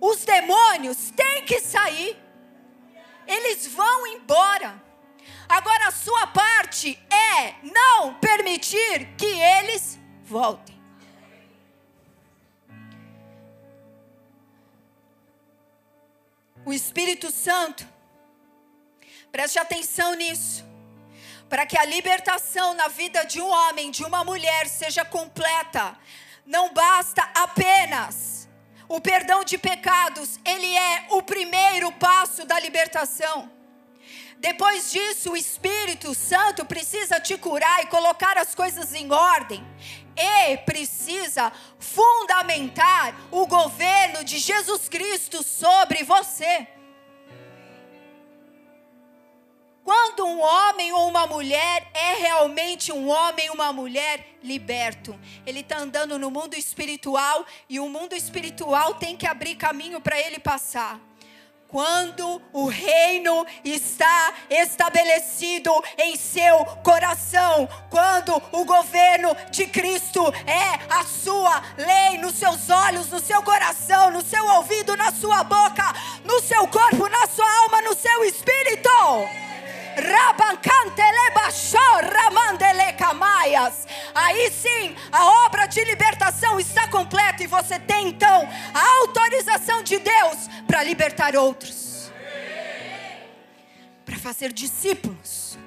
[0.00, 2.16] os demônios têm que sair
[3.26, 4.82] eles vão embora.
[5.48, 10.76] Agora a sua parte é não permitir que eles voltem.
[16.64, 17.86] O Espírito Santo,
[19.30, 20.64] preste atenção nisso,
[21.48, 25.96] para que a libertação na vida de um homem, de uma mulher, seja completa,
[26.44, 28.45] não basta apenas
[28.88, 33.50] o perdão de pecados, ele é o primeiro passo da libertação.
[34.38, 39.66] Depois disso, o Espírito Santo precisa te curar e colocar as coisas em ordem.
[40.16, 46.68] E precisa fundamentar o governo de Jesus Cristo sobre você.
[49.86, 55.16] Quando um homem ou uma mulher é realmente um homem ou uma mulher liberto,
[55.46, 60.18] ele está andando no mundo espiritual e o mundo espiritual tem que abrir caminho para
[60.20, 61.00] ele passar
[61.68, 71.04] quando o reino está estabelecido em seu coração, quando o governo de Cristo é a
[71.04, 75.84] sua lei nos seus olhos, no seu coração, no seu ouvido, na sua boca,
[76.24, 79.45] no seu corpo, na sua alma, no seu espírito.
[84.14, 89.98] Aí sim, a obra de libertação está completa e você tem então a autorização de
[89.98, 92.10] Deus para libertar outros,
[94.04, 95.58] para fazer discípulos.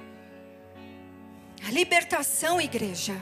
[1.66, 3.14] A libertação, igreja,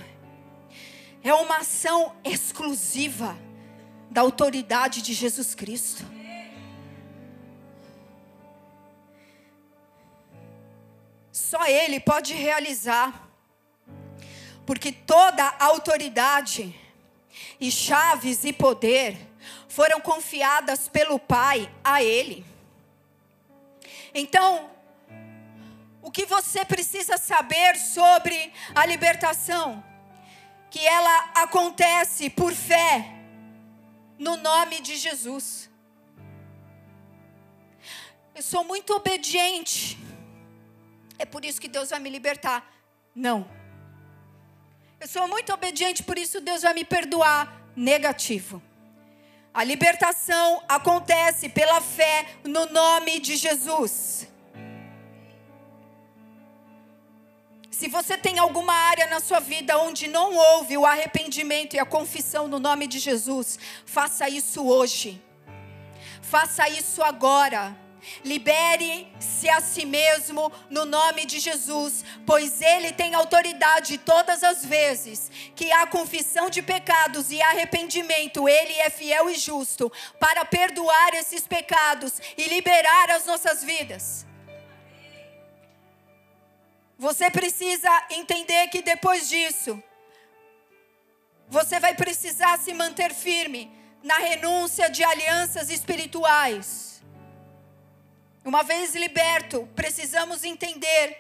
[1.22, 3.36] é uma ação exclusiva
[4.10, 6.04] da autoridade de Jesus Cristo.
[11.48, 13.26] Só Ele pode realizar,
[14.66, 16.78] porque toda autoridade
[17.58, 19.16] e chaves e poder
[19.66, 22.44] foram confiadas pelo Pai a Ele.
[24.12, 24.70] Então,
[26.02, 29.82] o que você precisa saber sobre a libertação?
[30.70, 33.10] Que ela acontece por fé
[34.18, 35.70] no nome de Jesus.
[38.34, 39.98] Eu sou muito obediente
[41.18, 42.64] é por isso que Deus vai me libertar.
[43.14, 43.48] Não.
[45.00, 47.56] Eu sou muito obediente, por isso Deus vai me perdoar.
[47.76, 48.62] Negativo.
[49.54, 54.28] A libertação acontece pela fé no nome de Jesus.
[57.70, 61.86] Se você tem alguma área na sua vida onde não houve o arrependimento e a
[61.86, 63.56] confissão no nome de Jesus,
[63.86, 65.22] faça isso hoje.
[66.20, 67.76] Faça isso agora.
[68.24, 75.30] Libere-se a si mesmo no nome de Jesus, pois Ele tem autoridade todas as vezes
[75.54, 78.48] que há confissão de pecados e arrependimento.
[78.48, 84.26] Ele é fiel e justo para perdoar esses pecados e liberar as nossas vidas.
[86.98, 89.80] Você precisa entender que depois disso,
[91.48, 93.70] você vai precisar se manter firme
[94.02, 96.97] na renúncia de alianças espirituais
[98.48, 101.18] uma vez liberto, precisamos entender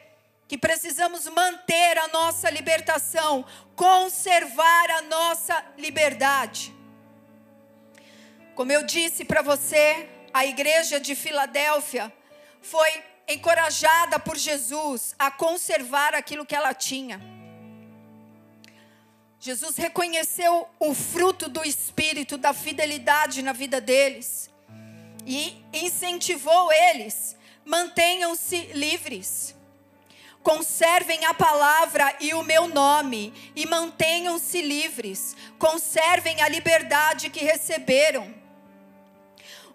[0.48, 3.44] que precisamos manter a nossa libertação,
[3.76, 6.74] conservar a nossa liberdade.
[8.54, 12.10] Como eu disse para você, a igreja de Filadélfia
[12.62, 17.20] foi encorajada por Jesus a conservar aquilo que ela tinha.
[19.38, 24.50] Jesus reconheceu o fruto do espírito da fidelidade na vida deles
[25.28, 29.54] e incentivou eles: mantenham-se livres.
[30.42, 35.36] Conservem a palavra e o meu nome, e mantenham-se livres.
[35.58, 38.34] Conservem a liberdade que receberam.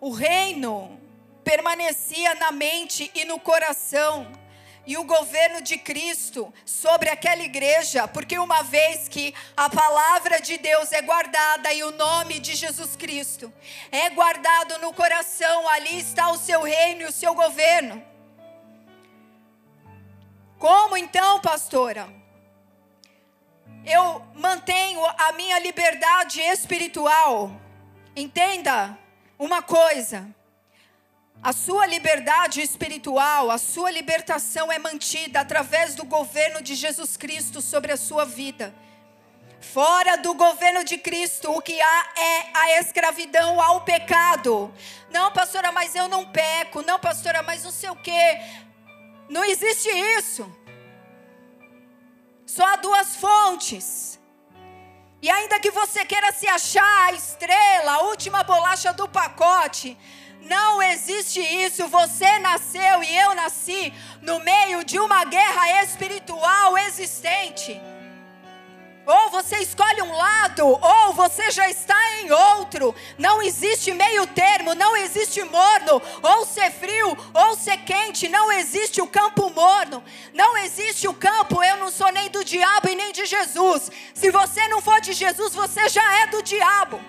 [0.01, 0.99] O reino
[1.43, 4.42] permanecia na mente e no coração
[4.85, 10.57] e o governo de Cristo sobre aquela igreja, porque uma vez que a palavra de
[10.57, 13.51] Deus é guardada e o nome de Jesus Cristo
[13.91, 18.03] é guardado no coração, ali está o seu reino e o seu governo.
[20.59, 22.07] Como então, pastora?
[23.85, 27.51] Eu mantenho a minha liberdade espiritual.
[28.15, 28.97] Entenda
[29.37, 30.33] uma coisa.
[31.43, 37.59] A sua liberdade espiritual, a sua libertação é mantida através do governo de Jesus Cristo
[37.59, 38.73] sobre a sua vida.
[39.59, 44.73] Fora do governo de Cristo, o que há é a escravidão ao pecado.
[45.11, 46.81] Não, pastora, mas eu não peco.
[46.81, 48.39] Não, pastora, mas não sei o quê.
[49.27, 50.49] Não existe isso.
[52.45, 54.17] Só há duas fontes.
[55.21, 59.97] E ainda que você queira se achar a estrela, a última bolacha do pacote,
[60.45, 61.87] não existe isso.
[61.87, 67.79] Você nasceu e eu nasci no meio de uma guerra espiritual existente.
[69.05, 72.95] Ou você escolhe um lado, ou você já está em outro.
[73.17, 78.29] Não existe meio termo, não existe morno, ou ser frio, ou ser quente.
[78.29, 80.01] Não existe o campo morno,
[80.33, 81.61] não existe o campo.
[81.61, 83.91] Eu não sou nem do diabo e nem de Jesus.
[84.13, 87.01] Se você não for de Jesus, você já é do diabo.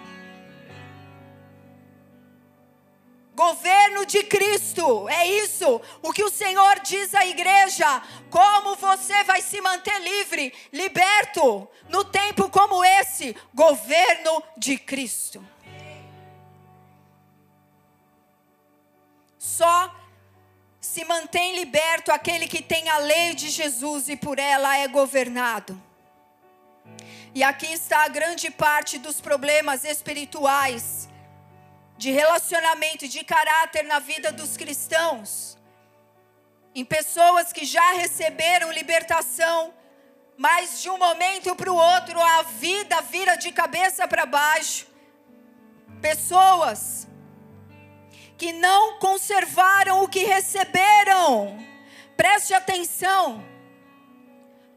[3.34, 8.00] Governo de Cristo, é isso o que o Senhor diz à igreja.
[8.30, 13.36] Como você vai se manter livre, liberto, no tempo como esse?
[13.52, 15.44] Governo de Cristo.
[19.36, 19.92] Só
[20.80, 25.80] se mantém liberto aquele que tem a lei de Jesus e por ela é governado.
[27.34, 31.08] E aqui está a grande parte dos problemas espirituais
[31.96, 35.56] de relacionamento de caráter na vida dos cristãos,
[36.74, 39.72] em pessoas que já receberam libertação,
[40.36, 44.86] mas de um momento para o outro a vida vira de cabeça para baixo.
[46.00, 47.06] Pessoas
[48.36, 51.56] que não conservaram o que receberam.
[52.16, 53.44] Preste atenção.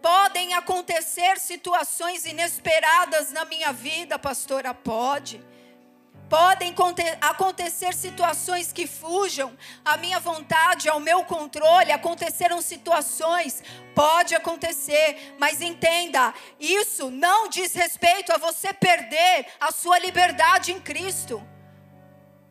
[0.01, 5.43] Podem acontecer situações inesperadas na minha vida, pastora, pode.
[6.29, 6.75] Podem
[7.21, 11.91] acontecer situações que fujam à minha vontade, ao meu controle.
[11.91, 13.63] Aconteceram situações,
[13.95, 20.81] pode acontecer, mas entenda: isso não diz respeito a você perder a sua liberdade em
[20.81, 21.41] Cristo,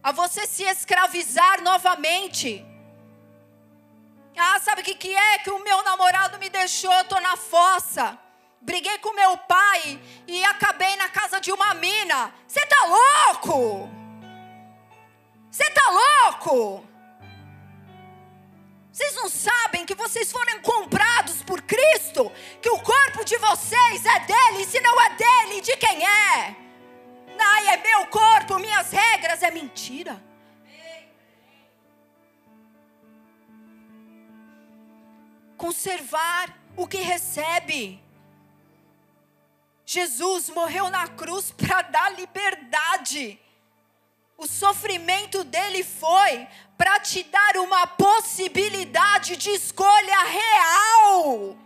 [0.02, 2.64] a você se escravizar novamente.
[4.38, 5.38] Ah, sabe o que, é?
[5.38, 8.25] Que o meu namorado me deixou, estou na fossa
[8.66, 12.34] briguei com meu pai e acabei na casa de uma mina.
[12.48, 13.88] Você tá louco?
[15.48, 16.84] Você tá louco?
[18.92, 22.32] Vocês não sabem que vocês foram comprados por Cristo?
[22.60, 26.56] Que o corpo de vocês é dele, e se não é dele, de quem é?
[27.38, 30.20] Ai, é meu corpo, minhas regras, é mentira.
[35.56, 38.05] Conservar o que recebe.
[39.88, 43.38] Jesus morreu na cruz para dar liberdade.
[44.36, 51.56] O sofrimento dele foi para te dar uma possibilidade de escolha real.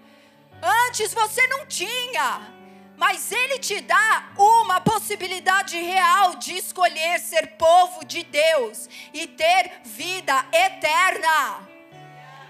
[0.62, 2.52] Antes você não tinha,
[2.98, 9.80] mas ele te dá uma possibilidade real de escolher ser povo de Deus e ter
[9.82, 11.69] vida eterna.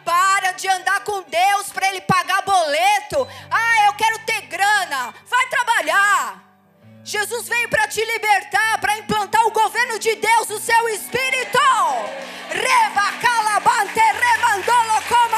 [0.04, 3.26] Para de andar com Deus para Ele pagar boleto.
[3.50, 5.14] Ah, eu quero ter grana.
[5.26, 6.50] Vai trabalhar.
[7.02, 11.58] Jesus veio para te libertar, para implantar o governo de Deus no seu espírito.
[12.50, 15.36] Reba calabante remandolo como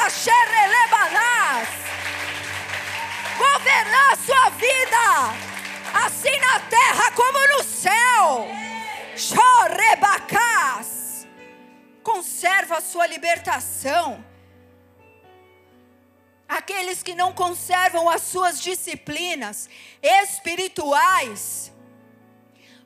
[0.69, 1.69] lebanás.
[3.39, 5.35] Governar a sua vida,
[6.05, 8.49] assim na terra como no céu.
[9.17, 10.93] Chorebacás.
[12.03, 14.32] Conserva a sua libertação
[16.57, 19.69] aqueles que não conservam as suas disciplinas
[20.03, 21.73] espirituais,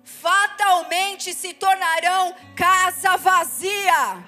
[0.05, 4.25] fatalmente se tornarão casa vazia.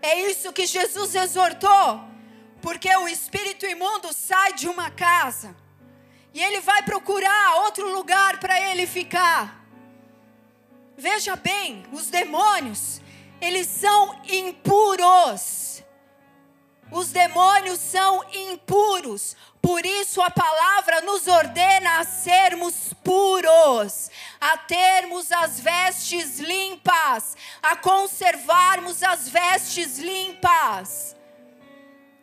[0.00, 2.04] É isso que Jesus exortou,
[2.62, 5.56] porque o espírito imundo sai de uma casa
[6.32, 9.60] e ele vai procurar outro lugar para ele ficar.
[10.96, 13.00] Veja bem, os demônios,
[13.40, 15.69] eles são impuros.
[16.90, 24.10] Os demônios são impuros, por isso a palavra nos ordena a sermos puros,
[24.40, 31.14] a termos as vestes limpas, a conservarmos as vestes limpas.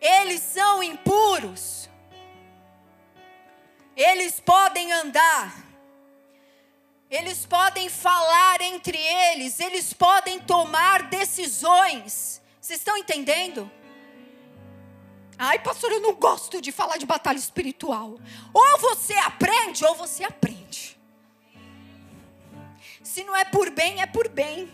[0.02, 1.90] Eles são impuros.
[3.96, 5.56] Eles podem andar.
[7.10, 12.42] Eles podem falar entre eles, eles podem tomar decisões.
[12.60, 13.72] Vocês estão entendendo?
[15.38, 18.20] Ai, pastor, eu não gosto de falar de batalha espiritual.
[18.54, 20.98] Ou você aprende, ou você aprende.
[23.04, 24.72] Se não é por bem, é por bem.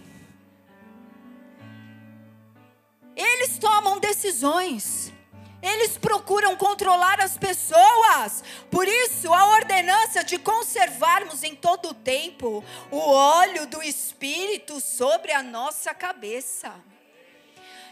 [3.15, 5.13] Eles tomam decisões.
[5.61, 8.43] Eles procuram controlar as pessoas.
[8.69, 15.31] Por isso, a ordenança de conservarmos em todo o tempo o óleo do Espírito sobre
[15.31, 16.73] a nossa cabeça.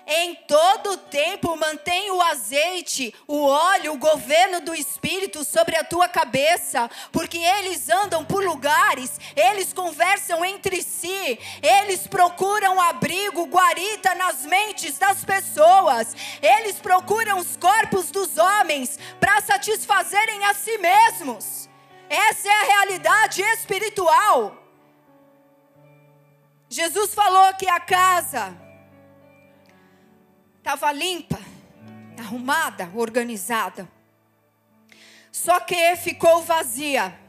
[0.06, 6.08] Em todo tempo mantém o azeite, o óleo, o governo do Espírito sobre a tua
[6.08, 14.46] cabeça, porque eles andam por lugares, eles conversam entre si, eles procuram abrigo, guarita nas
[14.46, 21.70] mentes das pessoas, eles procuram os corpos dos homens para satisfazerem a si mesmos.
[22.10, 24.58] Essa é a realidade espiritual.
[26.68, 28.61] Jesus falou que a casa
[30.62, 31.40] estava limpa,
[32.20, 33.90] arrumada, organizada.
[35.32, 37.20] Só que ficou vazia.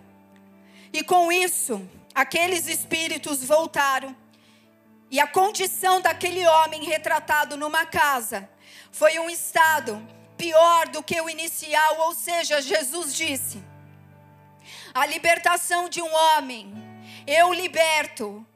[0.92, 4.14] E com isso, aqueles espíritos voltaram.
[5.10, 8.48] E a condição daquele homem retratado numa casa
[8.90, 10.06] foi um estado
[10.36, 13.62] pior do que o inicial, ou seja, Jesus disse:
[14.92, 16.70] a libertação de um homem,
[17.26, 18.46] eu liberto,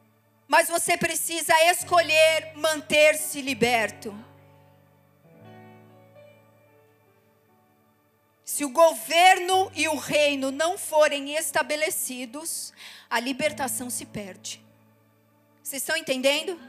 [0.47, 4.26] mas você precisa escolher manter-se liberto.
[8.57, 12.73] Se o governo e o reino não forem estabelecidos,
[13.07, 14.65] a libertação se perde.
[15.61, 16.59] Vocês estão entendendo?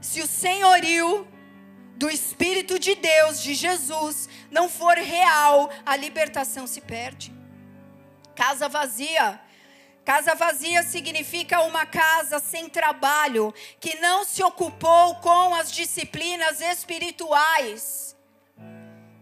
[0.00, 1.26] Se o senhorio
[1.96, 7.32] do Espírito de Deus, de Jesus, não for real, a libertação se perde.
[8.36, 9.40] Casa vazia.
[10.04, 18.16] Casa vazia significa uma casa sem trabalho, que não se ocupou com as disciplinas espirituais,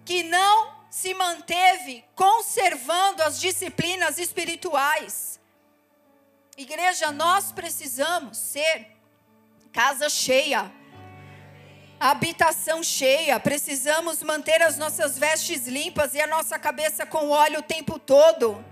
[0.05, 5.39] que não se manteve conservando as disciplinas espirituais.
[6.57, 8.97] Igreja, nós precisamos ser
[9.73, 10.73] casa cheia,
[12.01, 13.39] habitação cheia.
[13.39, 18.65] Precisamos manter as nossas vestes limpas e a nossa cabeça com óleo o tempo todo.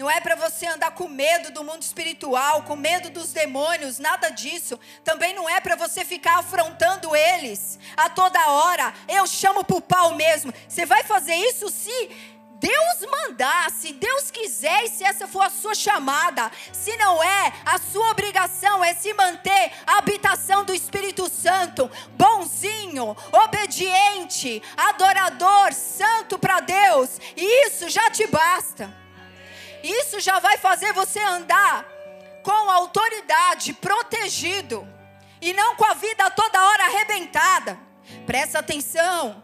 [0.00, 4.30] Não é para você andar com medo do mundo espiritual, com medo dos demônios, nada
[4.30, 4.80] disso.
[5.04, 8.94] Também não é para você ficar afrontando eles a toda hora.
[9.06, 10.54] Eu chamo para o pau mesmo.
[10.66, 12.08] Você vai fazer isso se
[12.52, 16.50] Deus mandar, se Deus quiser e se essa for a sua chamada.
[16.72, 23.14] Se não é, a sua obrigação é se manter a habitação do Espírito Santo, bonzinho,
[23.32, 27.20] obediente, adorador, santo para Deus.
[27.36, 28.99] E isso já te basta.
[29.82, 31.86] Isso já vai fazer você andar
[32.42, 34.86] com autoridade, protegido,
[35.40, 37.78] e não com a vida toda hora arrebentada.
[38.26, 39.42] Presta atenção.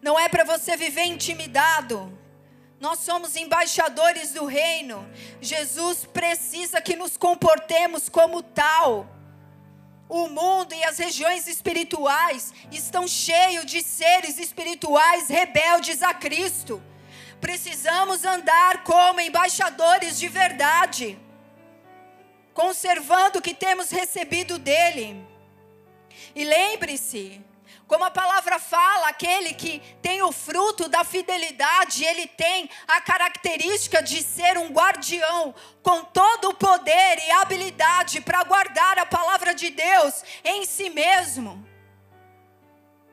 [0.00, 2.16] Não é para você viver intimidado.
[2.78, 5.08] Nós somos embaixadores do reino.
[5.40, 9.06] Jesus precisa que nos comportemos como tal.
[10.08, 16.80] O mundo e as regiões espirituais estão cheios de seres espirituais rebeldes a Cristo
[17.40, 21.18] precisamos andar como embaixadores de verdade,
[22.54, 25.24] conservando o que temos recebido dele.
[26.34, 27.40] E lembre-se,
[27.86, 34.02] como a palavra fala, aquele que tem o fruto da fidelidade, ele tem a característica
[34.02, 39.70] de ser um guardião com todo o poder e habilidade para guardar a palavra de
[39.70, 41.75] Deus em si mesmo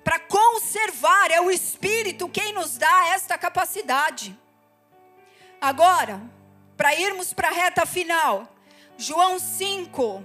[0.04, 4.38] para conservar, é o Espírito quem nos dá esta capacidade.
[5.62, 6.22] Agora,
[6.76, 8.48] para irmos para a reta final,
[8.98, 10.24] João 5.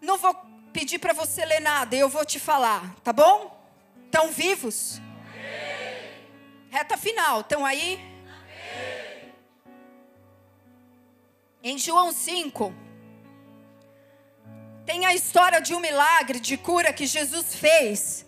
[0.00, 0.34] Não vou
[0.72, 3.58] pedir para você ler nada, eu vou te falar, tá bom?
[4.04, 4.98] Estão vivos?
[4.98, 6.26] Amém.
[6.70, 7.98] Reta final, estão aí?
[8.26, 9.32] Amém.
[11.62, 12.74] Em João 5,
[14.84, 18.26] tem a história de um milagre de cura que Jesus fez,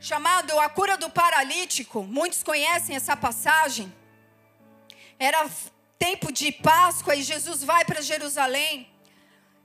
[0.00, 2.02] chamado a cura do paralítico.
[2.02, 3.92] Muitos conhecem essa passagem.
[5.18, 5.48] Era
[5.98, 8.88] tempo de Páscoa e Jesus vai para Jerusalém.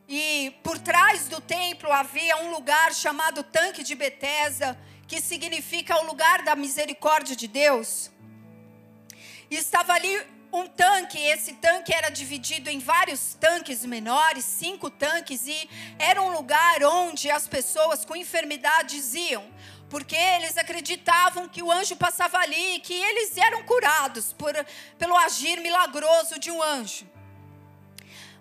[0.08, 6.06] E por trás do templo havia um lugar chamado Tanque de Betesda, que significa o
[6.06, 8.12] lugar da misericórdia de Deus.
[9.50, 15.48] E estava ali um tanque, esse tanque era dividido em vários tanques menores, cinco tanques,
[15.48, 19.46] e era um lugar onde as pessoas com enfermidades iam,
[19.90, 24.54] porque eles acreditavam que o anjo passava ali e que eles eram curados por,
[24.98, 27.08] pelo agir milagroso de um anjo.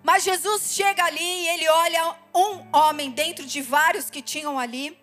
[0.03, 4.97] Mas Jesus chega ali e ele olha um homem dentro de vários que tinham ali.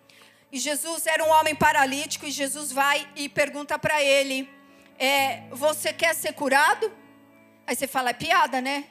[0.51, 4.49] E Jesus era um homem paralítico e Jesus vai e pergunta para ele:
[4.97, 6.91] é, Você quer ser curado?
[7.67, 8.89] Aí você fala, é piada, né?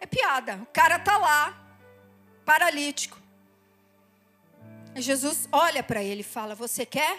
[0.00, 0.56] É piada.
[0.56, 1.54] O cara tá lá,
[2.44, 3.18] paralítico.
[4.96, 7.18] Jesus olha para ele e fala: Você quer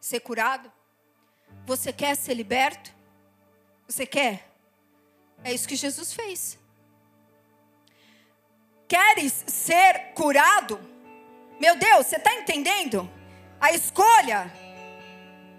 [0.00, 0.70] ser curado?
[1.66, 2.92] Você quer ser liberto?
[3.86, 4.48] Você quer?
[5.44, 6.58] É isso que Jesus fez.
[8.88, 10.80] Queres ser curado?
[11.60, 13.10] Meu Deus, você está entendendo?
[13.60, 14.52] A escolha,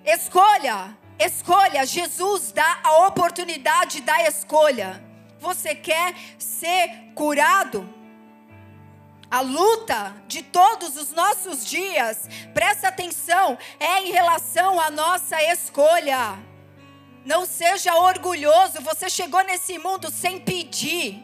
[0.05, 1.85] escolha, escolha.
[1.85, 5.03] Jesus dá a oportunidade da escolha.
[5.39, 7.87] Você quer ser curado?
[9.29, 16.37] A luta de todos os nossos dias, presta atenção, é em relação à nossa escolha.
[17.25, 21.23] Não seja orgulhoso, você chegou nesse mundo sem pedir.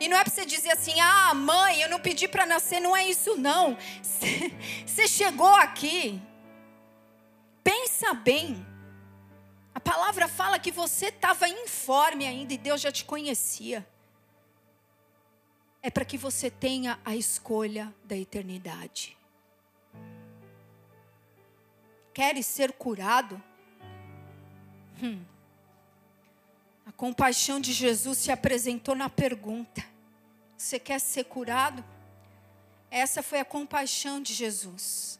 [0.00, 2.96] E não é para você dizer assim, ah, mãe, eu não pedi para nascer, não
[2.96, 3.76] é isso não.
[4.84, 6.20] Você chegou aqui.
[7.62, 8.66] Pensa bem.
[9.74, 13.86] A palavra fala que você estava informe ainda e Deus já te conhecia.
[15.82, 19.16] É para que você tenha a escolha da eternidade.
[22.12, 23.42] Queres ser curado?
[25.02, 25.24] Hum.
[26.84, 29.82] A compaixão de Jesus se apresentou na pergunta:
[30.56, 31.82] você quer ser curado?
[32.90, 35.18] Essa foi a compaixão de Jesus.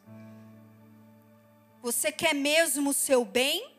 [1.82, 3.74] Você quer mesmo o seu bem?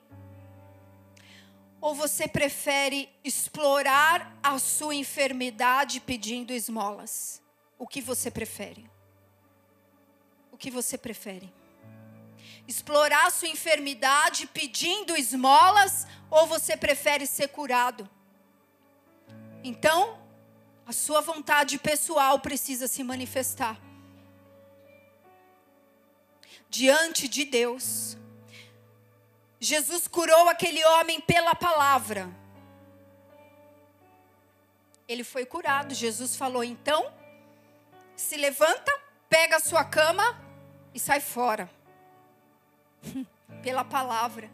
[1.80, 7.42] Ou você prefere explorar a sua enfermidade pedindo esmolas?
[7.80, 8.90] O que você prefere?
[10.52, 11.52] O que você prefere?
[12.68, 18.10] Explorar a sua enfermidade pedindo esmolas ou você prefere ser curado?
[19.64, 20.20] Então,
[20.86, 23.80] a sua vontade pessoal precisa se manifestar.
[26.74, 28.18] Diante de Deus.
[29.60, 32.28] Jesus curou aquele homem pela palavra.
[35.08, 35.94] Ele foi curado.
[35.94, 37.14] Jesus falou: então,
[38.16, 38.92] se levanta,
[39.30, 40.36] pega a sua cama
[40.96, 41.70] e sai fora.
[43.62, 44.50] pela palavra.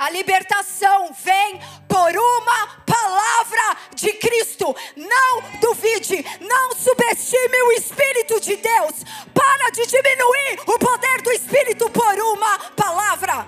[0.00, 4.74] A libertação vem por uma palavra de Cristo.
[4.96, 9.04] Não duvide, não subestime o Espírito de Deus.
[9.34, 13.46] Para de diminuir o poder do Espírito por uma palavra.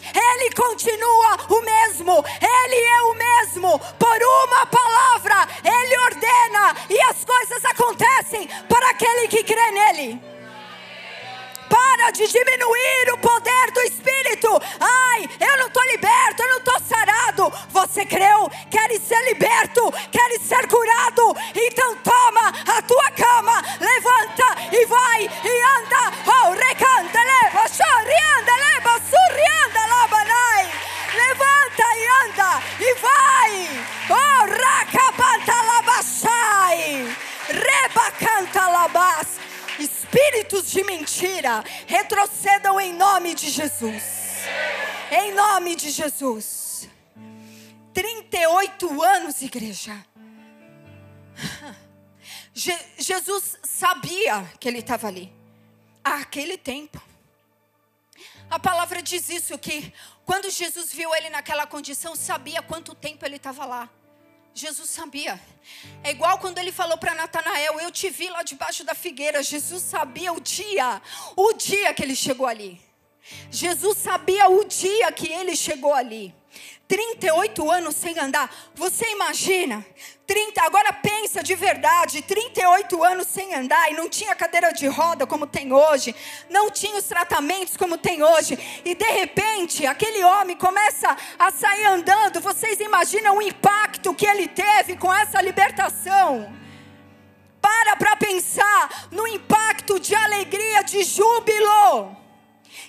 [0.00, 7.22] Ele continua o mesmo, Ele é o mesmo, por uma palavra, Ele ordena e as
[7.22, 10.35] coisas acontecem para aquele que crê nele.
[11.68, 14.48] Para de diminuir o poder do Espírito.
[14.80, 17.52] Ai, eu não estou liberto, eu não estou sarado.
[17.70, 21.36] Você creu, queres ser liberto, queres ser curado.
[21.54, 26.12] Então toma a tua cama, levanta e vai e anda.
[26.26, 30.70] Oh, recanta, leva, chorianda, leva, surrianda, labanai.
[31.14, 33.86] Levanta e anda e vai.
[34.10, 37.16] Oh, racapanta labachai.
[37.48, 39.46] Rebacanta labas
[40.16, 44.46] espíritos de mentira retrocedam em nome de Jesus.
[45.10, 46.88] Em nome de Jesus.
[47.92, 50.04] 38 anos, igreja.
[52.54, 55.30] Je Jesus sabia que ele estava ali.
[56.02, 57.02] Aquele tempo.
[58.48, 59.92] A palavra diz isso que
[60.24, 63.90] quando Jesus viu ele naquela condição, sabia quanto tempo ele estava lá.
[64.56, 65.38] Jesus sabia.
[66.02, 69.42] É igual quando ele falou para Natanael: Eu te vi lá debaixo da figueira.
[69.42, 71.02] Jesus sabia o dia,
[71.36, 72.80] o dia que ele chegou ali.
[73.50, 76.34] Jesus sabia o dia que ele chegou ali.
[76.88, 78.50] 38 anos sem andar.
[78.74, 79.84] Você imagina?
[80.26, 85.26] 30, agora pensa de verdade, 38 anos sem andar e não tinha cadeira de roda
[85.26, 86.14] como tem hoje,
[86.50, 91.86] não tinha os tratamentos como tem hoje, e de repente aquele homem começa a sair
[91.86, 92.40] andando.
[92.40, 96.52] Vocês imaginam o impacto que ele teve com essa libertação?
[97.60, 102.25] Para para pensar no impacto de alegria, de júbilo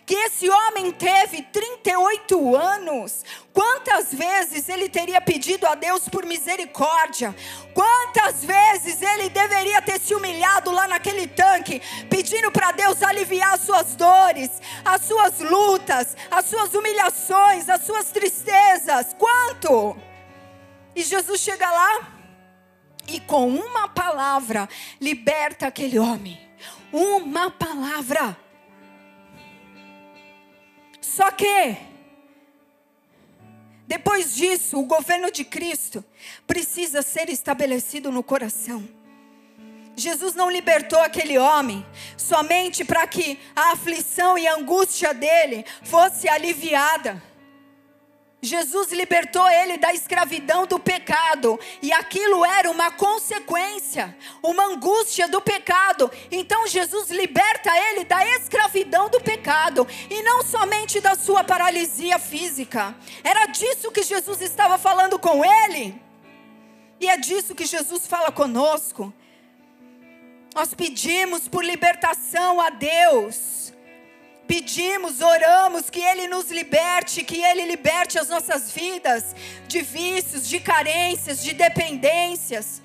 [0.07, 3.25] que esse homem teve 38 anos.
[3.51, 7.35] Quantas vezes ele teria pedido a Deus por misericórdia?
[7.73, 13.61] Quantas vezes ele deveria ter se humilhado lá naquele tanque, pedindo para Deus aliviar as
[13.61, 19.13] suas dores, as suas lutas, as suas humilhações, as suas tristezas?
[19.19, 19.97] Quanto?
[20.95, 22.13] E Jesus chega lá
[23.09, 24.69] e com uma palavra
[25.01, 26.39] liberta aquele homem.
[26.93, 28.46] Uma palavra.
[31.17, 31.75] Só que,
[33.87, 36.05] depois disso, o governo de Cristo
[36.45, 38.87] precisa ser estabelecido no coração.
[39.95, 41.83] Jesus não libertou aquele homem
[42.15, 47.19] somente para que a aflição e a angústia dele fosse aliviada.
[48.39, 55.41] Jesus libertou ele da escravidão do pecado, e aquilo era uma consequência, uma angústia do
[55.41, 56.11] pecado.
[56.31, 62.95] Então Jesus liberta ele da escravidão do pecado, e não somente da sua paralisia física.
[63.23, 65.99] Era disso que Jesus estava falando com ele,
[66.99, 69.11] e é disso que Jesus fala conosco.
[70.53, 73.56] Nós pedimos por libertação a Deus.
[74.47, 79.35] Pedimos, oramos que Ele nos liberte, que Ele liberte as nossas vidas
[79.67, 82.81] de vícios, de carências, de dependências,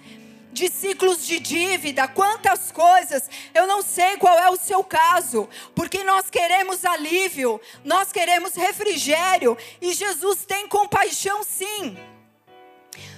[0.52, 3.30] de ciclos de dívida, quantas coisas.
[3.54, 9.56] Eu não sei qual é o seu caso, porque nós queremos alívio, nós queremos refrigério
[9.80, 11.96] e Jesus tem compaixão sim.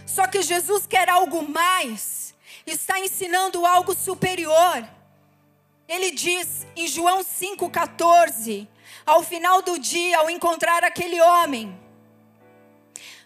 [0.06, 2.24] Só que Jesus quer algo mais
[2.66, 4.84] está ensinando algo superior.
[5.88, 8.68] Ele diz em João 5,14:
[9.04, 11.78] ao final do dia, ao encontrar aquele homem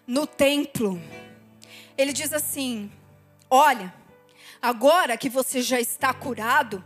[0.07, 1.01] no templo,
[1.97, 2.91] ele diz assim:
[3.49, 3.95] Olha,
[4.61, 6.85] agora que você já está curado,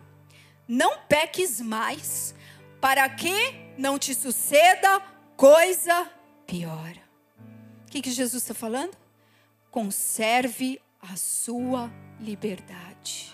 [0.68, 2.34] não peques mais,
[2.80, 5.00] para que não te suceda
[5.36, 6.10] coisa
[6.46, 6.92] pior.
[7.86, 8.96] O que, que Jesus está falando?
[9.70, 13.31] Conserve a sua liberdade.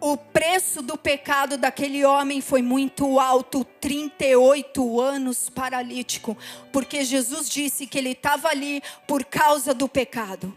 [0.00, 6.36] O preço do pecado daquele homem foi muito alto 38 anos paralítico
[6.72, 10.56] porque Jesus disse que ele estava ali por causa do pecado.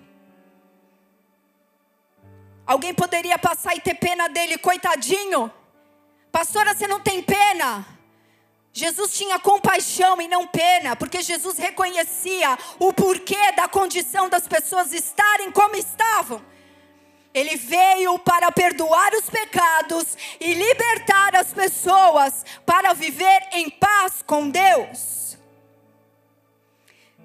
[2.65, 5.51] Alguém poderia passar e ter pena dele, coitadinho.
[6.31, 7.85] Pastora, você não tem pena?
[8.71, 14.93] Jesus tinha compaixão e não pena, porque Jesus reconhecia o porquê da condição das pessoas
[14.93, 16.41] estarem como estavam.
[17.33, 24.49] Ele veio para perdoar os pecados e libertar as pessoas para viver em paz com
[24.49, 25.37] Deus.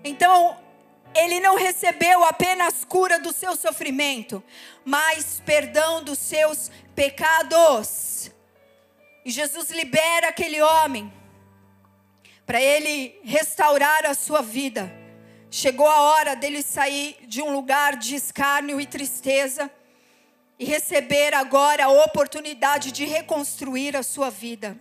[0.03, 0.57] Então,
[1.15, 4.43] ele não recebeu apenas cura do seu sofrimento,
[4.85, 8.31] mas perdão dos seus pecados.
[9.25, 11.13] E Jesus libera aquele homem
[12.47, 14.91] para ele restaurar a sua vida.
[15.51, 19.71] Chegou a hora dele sair de um lugar de escárnio e tristeza
[20.59, 24.79] e receber agora a oportunidade de reconstruir a sua vida.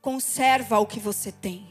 [0.00, 1.66] Conserva o que você tem.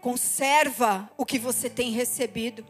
[0.00, 2.66] Conserva o que você tem recebido.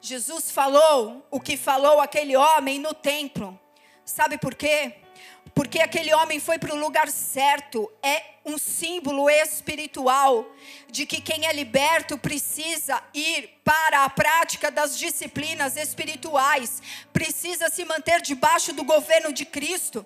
[0.00, 3.58] Jesus falou o que falou aquele homem no templo.
[4.04, 4.96] Sabe por quê?
[5.54, 10.46] Porque aquele homem foi para o lugar certo, é um símbolo espiritual
[10.88, 16.82] de que quem é liberto precisa ir para a prática das disciplinas espirituais,
[17.12, 20.04] precisa se manter debaixo do governo de Cristo.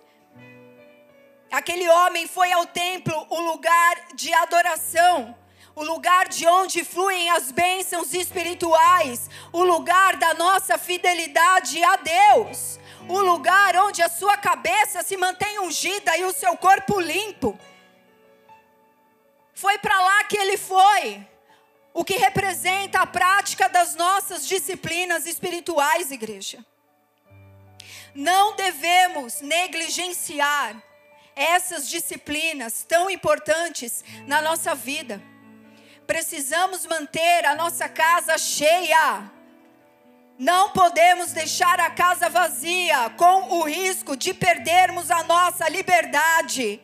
[1.51, 5.36] Aquele homem foi ao templo, o lugar de adoração,
[5.76, 12.78] o lugar de onde fluem as bênçãos espirituais, o lugar da nossa fidelidade a Deus
[13.09, 17.59] o lugar onde a sua cabeça se mantém ungida e o seu corpo limpo.
[19.55, 21.26] Foi para lá que ele foi,
[21.92, 26.64] o que representa a prática das nossas disciplinas espirituais, igreja.
[28.14, 30.80] Não devemos negligenciar
[31.36, 35.20] essas disciplinas tão importantes na nossa vida.
[36.07, 39.30] Precisamos manter a nossa casa cheia
[40.39, 46.80] não podemos deixar a casa vazia com o risco de perdermos a nossa liberdade.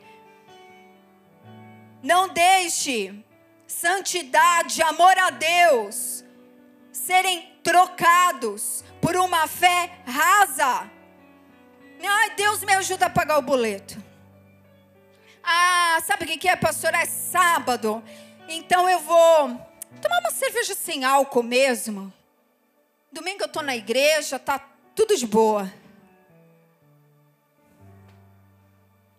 [2.02, 3.12] Não deixe
[3.66, 6.24] santidade, amor a Deus
[6.92, 10.88] serem trocados por uma fé rasa.
[12.02, 14.02] Ai, Deus me ajuda a pagar o boleto.
[15.42, 16.94] Ah, sabe o que é, pastor?
[16.94, 18.02] É sábado.
[18.48, 19.48] Então eu vou
[20.00, 22.12] tomar uma cerveja sem álcool mesmo.
[23.12, 24.58] Domingo eu estou na igreja, tá
[24.94, 25.72] tudo de boa.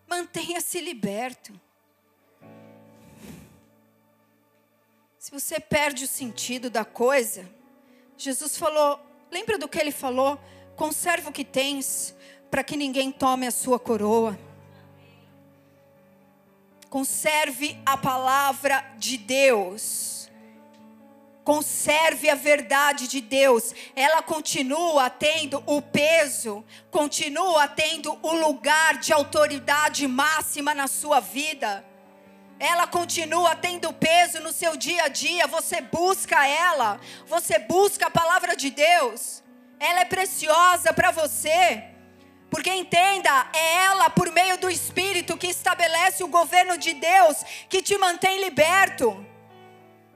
[0.07, 1.59] Mantenha-se liberto.
[5.19, 7.49] Se você perde o sentido da coisa,
[8.17, 10.39] Jesus falou, lembra do que ele falou?
[10.77, 12.15] Conserva o que tens,
[12.49, 14.39] para que ninguém tome a sua coroa.
[16.89, 20.10] Conserve a palavra de Deus
[21.43, 29.11] conserve a verdade de Deus, ela continua tendo o peso, continua tendo o lugar de
[29.11, 31.83] autoridade máxima na sua vida.
[32.59, 38.11] Ela continua tendo peso no seu dia a dia, você busca ela, você busca a
[38.11, 39.41] palavra de Deus.
[39.79, 41.85] Ela é preciosa para você.
[42.51, 47.81] Porque entenda, é ela, por meio do Espírito, que estabelece o governo de Deus, que
[47.81, 49.25] te mantém liberto.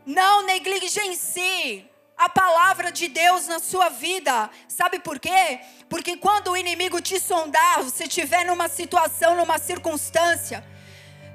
[0.06, 4.50] Não negligencie a palavra de Deus na sua vida.
[4.68, 5.60] Sabe por quê?
[5.90, 10.64] Porque quando o inimigo te sondar, você estiver numa situação, numa circunstância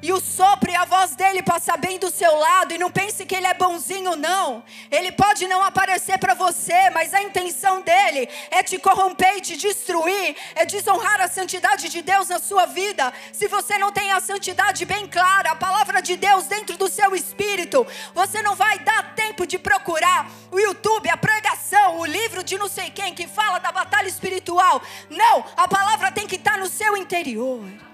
[0.02, 3.26] e o sopro e a voz dele passar bem do seu lado e não pense
[3.26, 4.62] que ele é bonzinho não.
[4.90, 9.56] Ele pode não aparecer para você, mas a intenção dele é te corromper e te
[9.56, 13.12] destruir, é desonrar a santidade de Deus na sua vida.
[13.32, 17.14] Se você não tem a santidade bem clara, a palavra de Deus dentro do seu
[17.14, 22.56] espírito, você não vai dar tempo de procurar o YouTube, a pregação, o livro de
[22.56, 24.82] não sei quem que fala da batalha espiritual.
[25.08, 27.89] Não, a palavra tem que estar no seu interior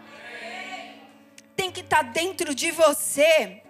[1.56, 3.62] tem que estar tá dentro de você.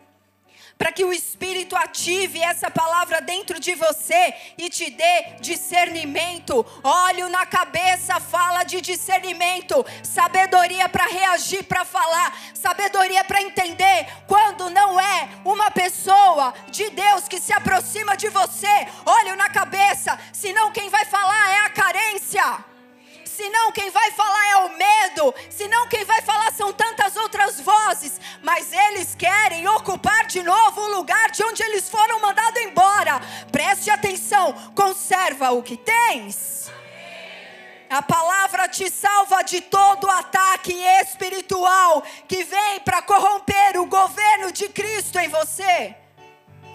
[0.76, 6.66] Para que o Espírito ative essa palavra dentro de você e te dê discernimento.
[6.84, 14.68] Óleo na cabeça fala de discernimento, sabedoria para reagir, para falar, sabedoria para entender quando
[14.68, 18.86] não é uma pessoa de Deus que se aproxima de você.
[19.06, 22.75] Óleo na cabeça, senão quem vai falar é a carência
[23.36, 28.18] senão quem vai falar é o medo, senão quem vai falar são tantas outras vozes,
[28.42, 33.20] mas eles querem ocupar de novo o lugar de onde eles foram mandados embora.
[33.52, 36.70] Preste atenção, conserva o que tens.
[37.88, 40.72] A palavra te salva de todo ataque
[41.02, 45.94] espiritual que vem para corromper o governo de Cristo em você.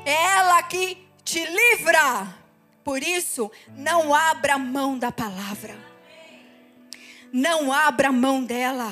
[0.06, 2.40] É ela que te livra.
[2.84, 5.91] Por isso, não abra mão da palavra
[7.32, 8.92] não abra mão dela.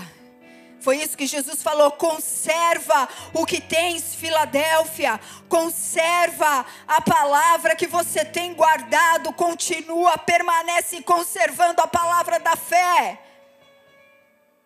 [0.80, 8.24] Foi isso que Jesus falou: conserva o que tens, Filadélfia, conserva a palavra que você
[8.24, 13.22] tem guardado, continua, permanece conservando a palavra da fé.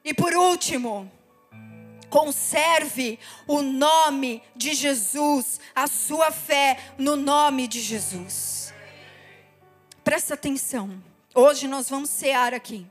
[0.05, 1.11] E por último,
[2.09, 3.17] conserve
[3.47, 8.71] o nome de Jesus, a sua fé no nome de Jesus.
[10.03, 11.01] Presta atenção,
[11.34, 12.86] hoje nós vamos cear aqui.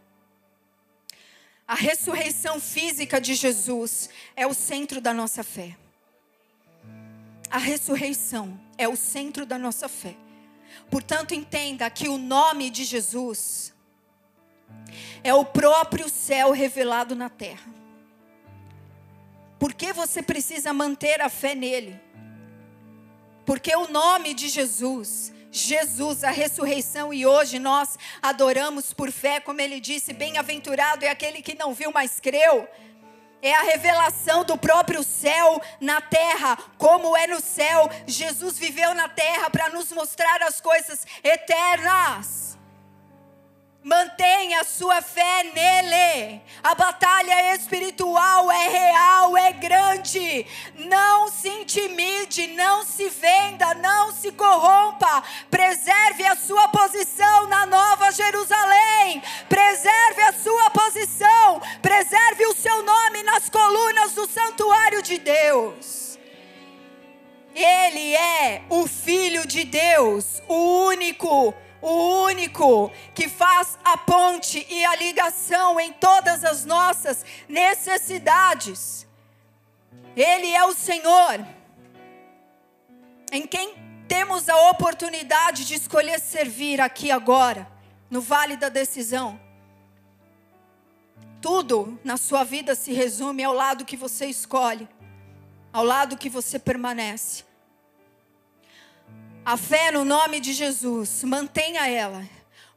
[1.67, 5.77] A ressurreição física de Jesus é o centro da nossa fé.
[7.51, 10.17] A ressurreição é o centro da nossa fé.
[10.91, 13.73] Portanto, entenda que o nome de Jesus
[15.23, 17.71] é o próprio céu revelado na terra.
[19.59, 22.01] Por que você precisa manter a fé nele?
[23.47, 29.61] Porque o nome de Jesus Jesus, a ressurreição, e hoje nós adoramos por fé, como
[29.61, 32.67] ele disse: bem-aventurado é aquele que não viu, mas creu.
[33.43, 37.91] É a revelação do próprio céu na terra, como é no céu.
[38.07, 42.52] Jesus viveu na terra para nos mostrar as coisas eternas.
[43.85, 46.41] Mantenha a sua fé nele.
[46.63, 50.47] A batalha espiritual é real, é grande.
[50.77, 55.25] Não se intimide, não se venda, não se corrompa.
[55.51, 59.21] Preserve a sua posição na Nova Jerusalém.
[59.49, 61.61] Preserve a sua posição.
[61.83, 66.17] Preserve o seu nome nas colunas do santuário de Deus.
[67.53, 71.53] Ele é o Filho de Deus, o único
[71.83, 79.07] o único que faz a ponte e a ligação em todas as nossas necessidades.
[80.17, 81.45] Ele é o Senhor,
[83.33, 83.75] em quem
[84.07, 87.67] temos a oportunidade de escolher servir aqui agora,
[88.09, 89.41] no vale da decisão.
[91.41, 94.89] Tudo na sua vida se resume ao lado que você escolhe,
[95.73, 97.45] ao lado que você permanece.
[99.45, 102.25] A fé no nome de Jesus, mantenha ela.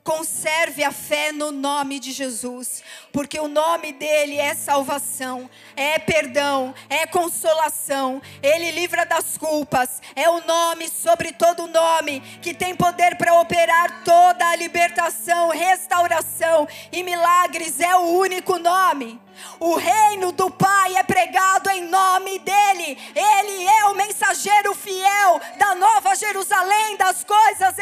[0.03, 6.73] Conserve a fé no nome de Jesus, porque o nome dele é salvação, é perdão,
[6.89, 13.15] é consolação, ele livra das culpas, é o nome sobre todo nome que tem poder
[13.15, 19.19] para operar toda a libertação, restauração e milagres, é o único nome.
[19.59, 22.97] O reino do Pai é pregado em nome dele.
[23.15, 23.64] Ele
[27.23, 27.77] coisas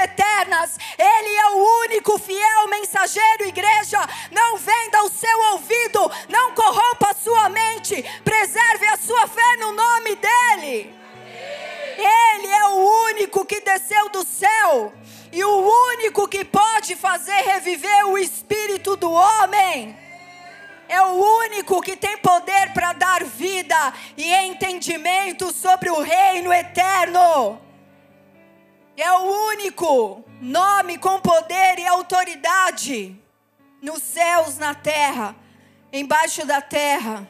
[36.34, 37.28] embaixo da terra,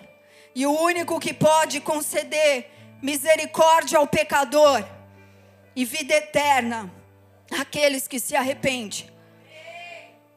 [0.55, 2.69] e o único que pode conceder
[3.01, 4.85] misericórdia ao pecador
[5.75, 6.89] e vida eterna
[7.59, 9.09] àqueles que se arrependem.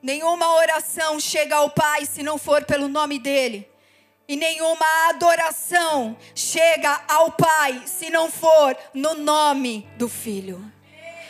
[0.03, 3.69] Nenhuma oração chega ao Pai se não for pelo nome dEle.
[4.29, 10.73] E nenhuma adoração chega ao Pai se não for no nome do Filho.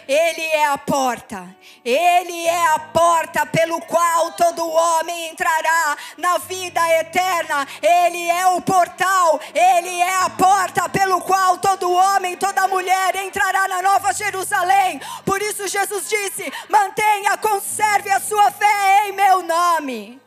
[0.08, 1.54] Ele é a porta.
[1.84, 7.66] Ele é a porta pelo qual todo homem entrará na vida eterna.
[7.82, 9.40] Ele é o portal.
[9.54, 15.00] Ele é a porta pelo qual todo homem, toda mulher entrará na Nova Jerusalém.
[15.24, 20.20] Por isso Jesus disse: mantenha, conserve a sua fé em meu nome.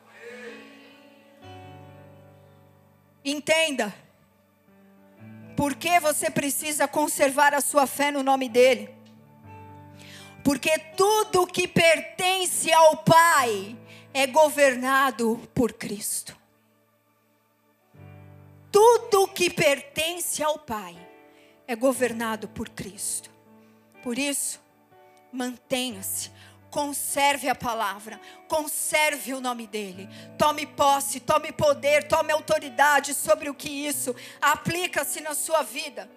[3.23, 3.93] Entenda.
[5.56, 8.98] Por que você precisa conservar a sua fé no nome dele?
[10.44, 13.78] Porque tudo que pertence ao Pai
[14.14, 16.38] é governado por Cristo.
[18.72, 20.95] Tudo que pertence ao Pai
[21.68, 23.30] é governado por Cristo.
[24.02, 24.61] Por isso,
[25.32, 26.32] mantenha-se,
[26.70, 30.07] conserve a palavra, conserve o nome dele.
[30.38, 36.10] Tome posse, tome poder, tome autoridade sobre o que isso aplica-se na sua vida.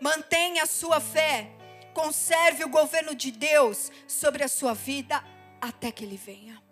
[0.00, 1.50] Mantenha a sua fé
[1.94, 5.22] Conserve o governo de Deus sobre a sua vida
[5.60, 6.62] até que ele venha.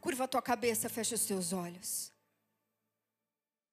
[0.00, 2.13] Curva a tua cabeça, fecha os teus olhos.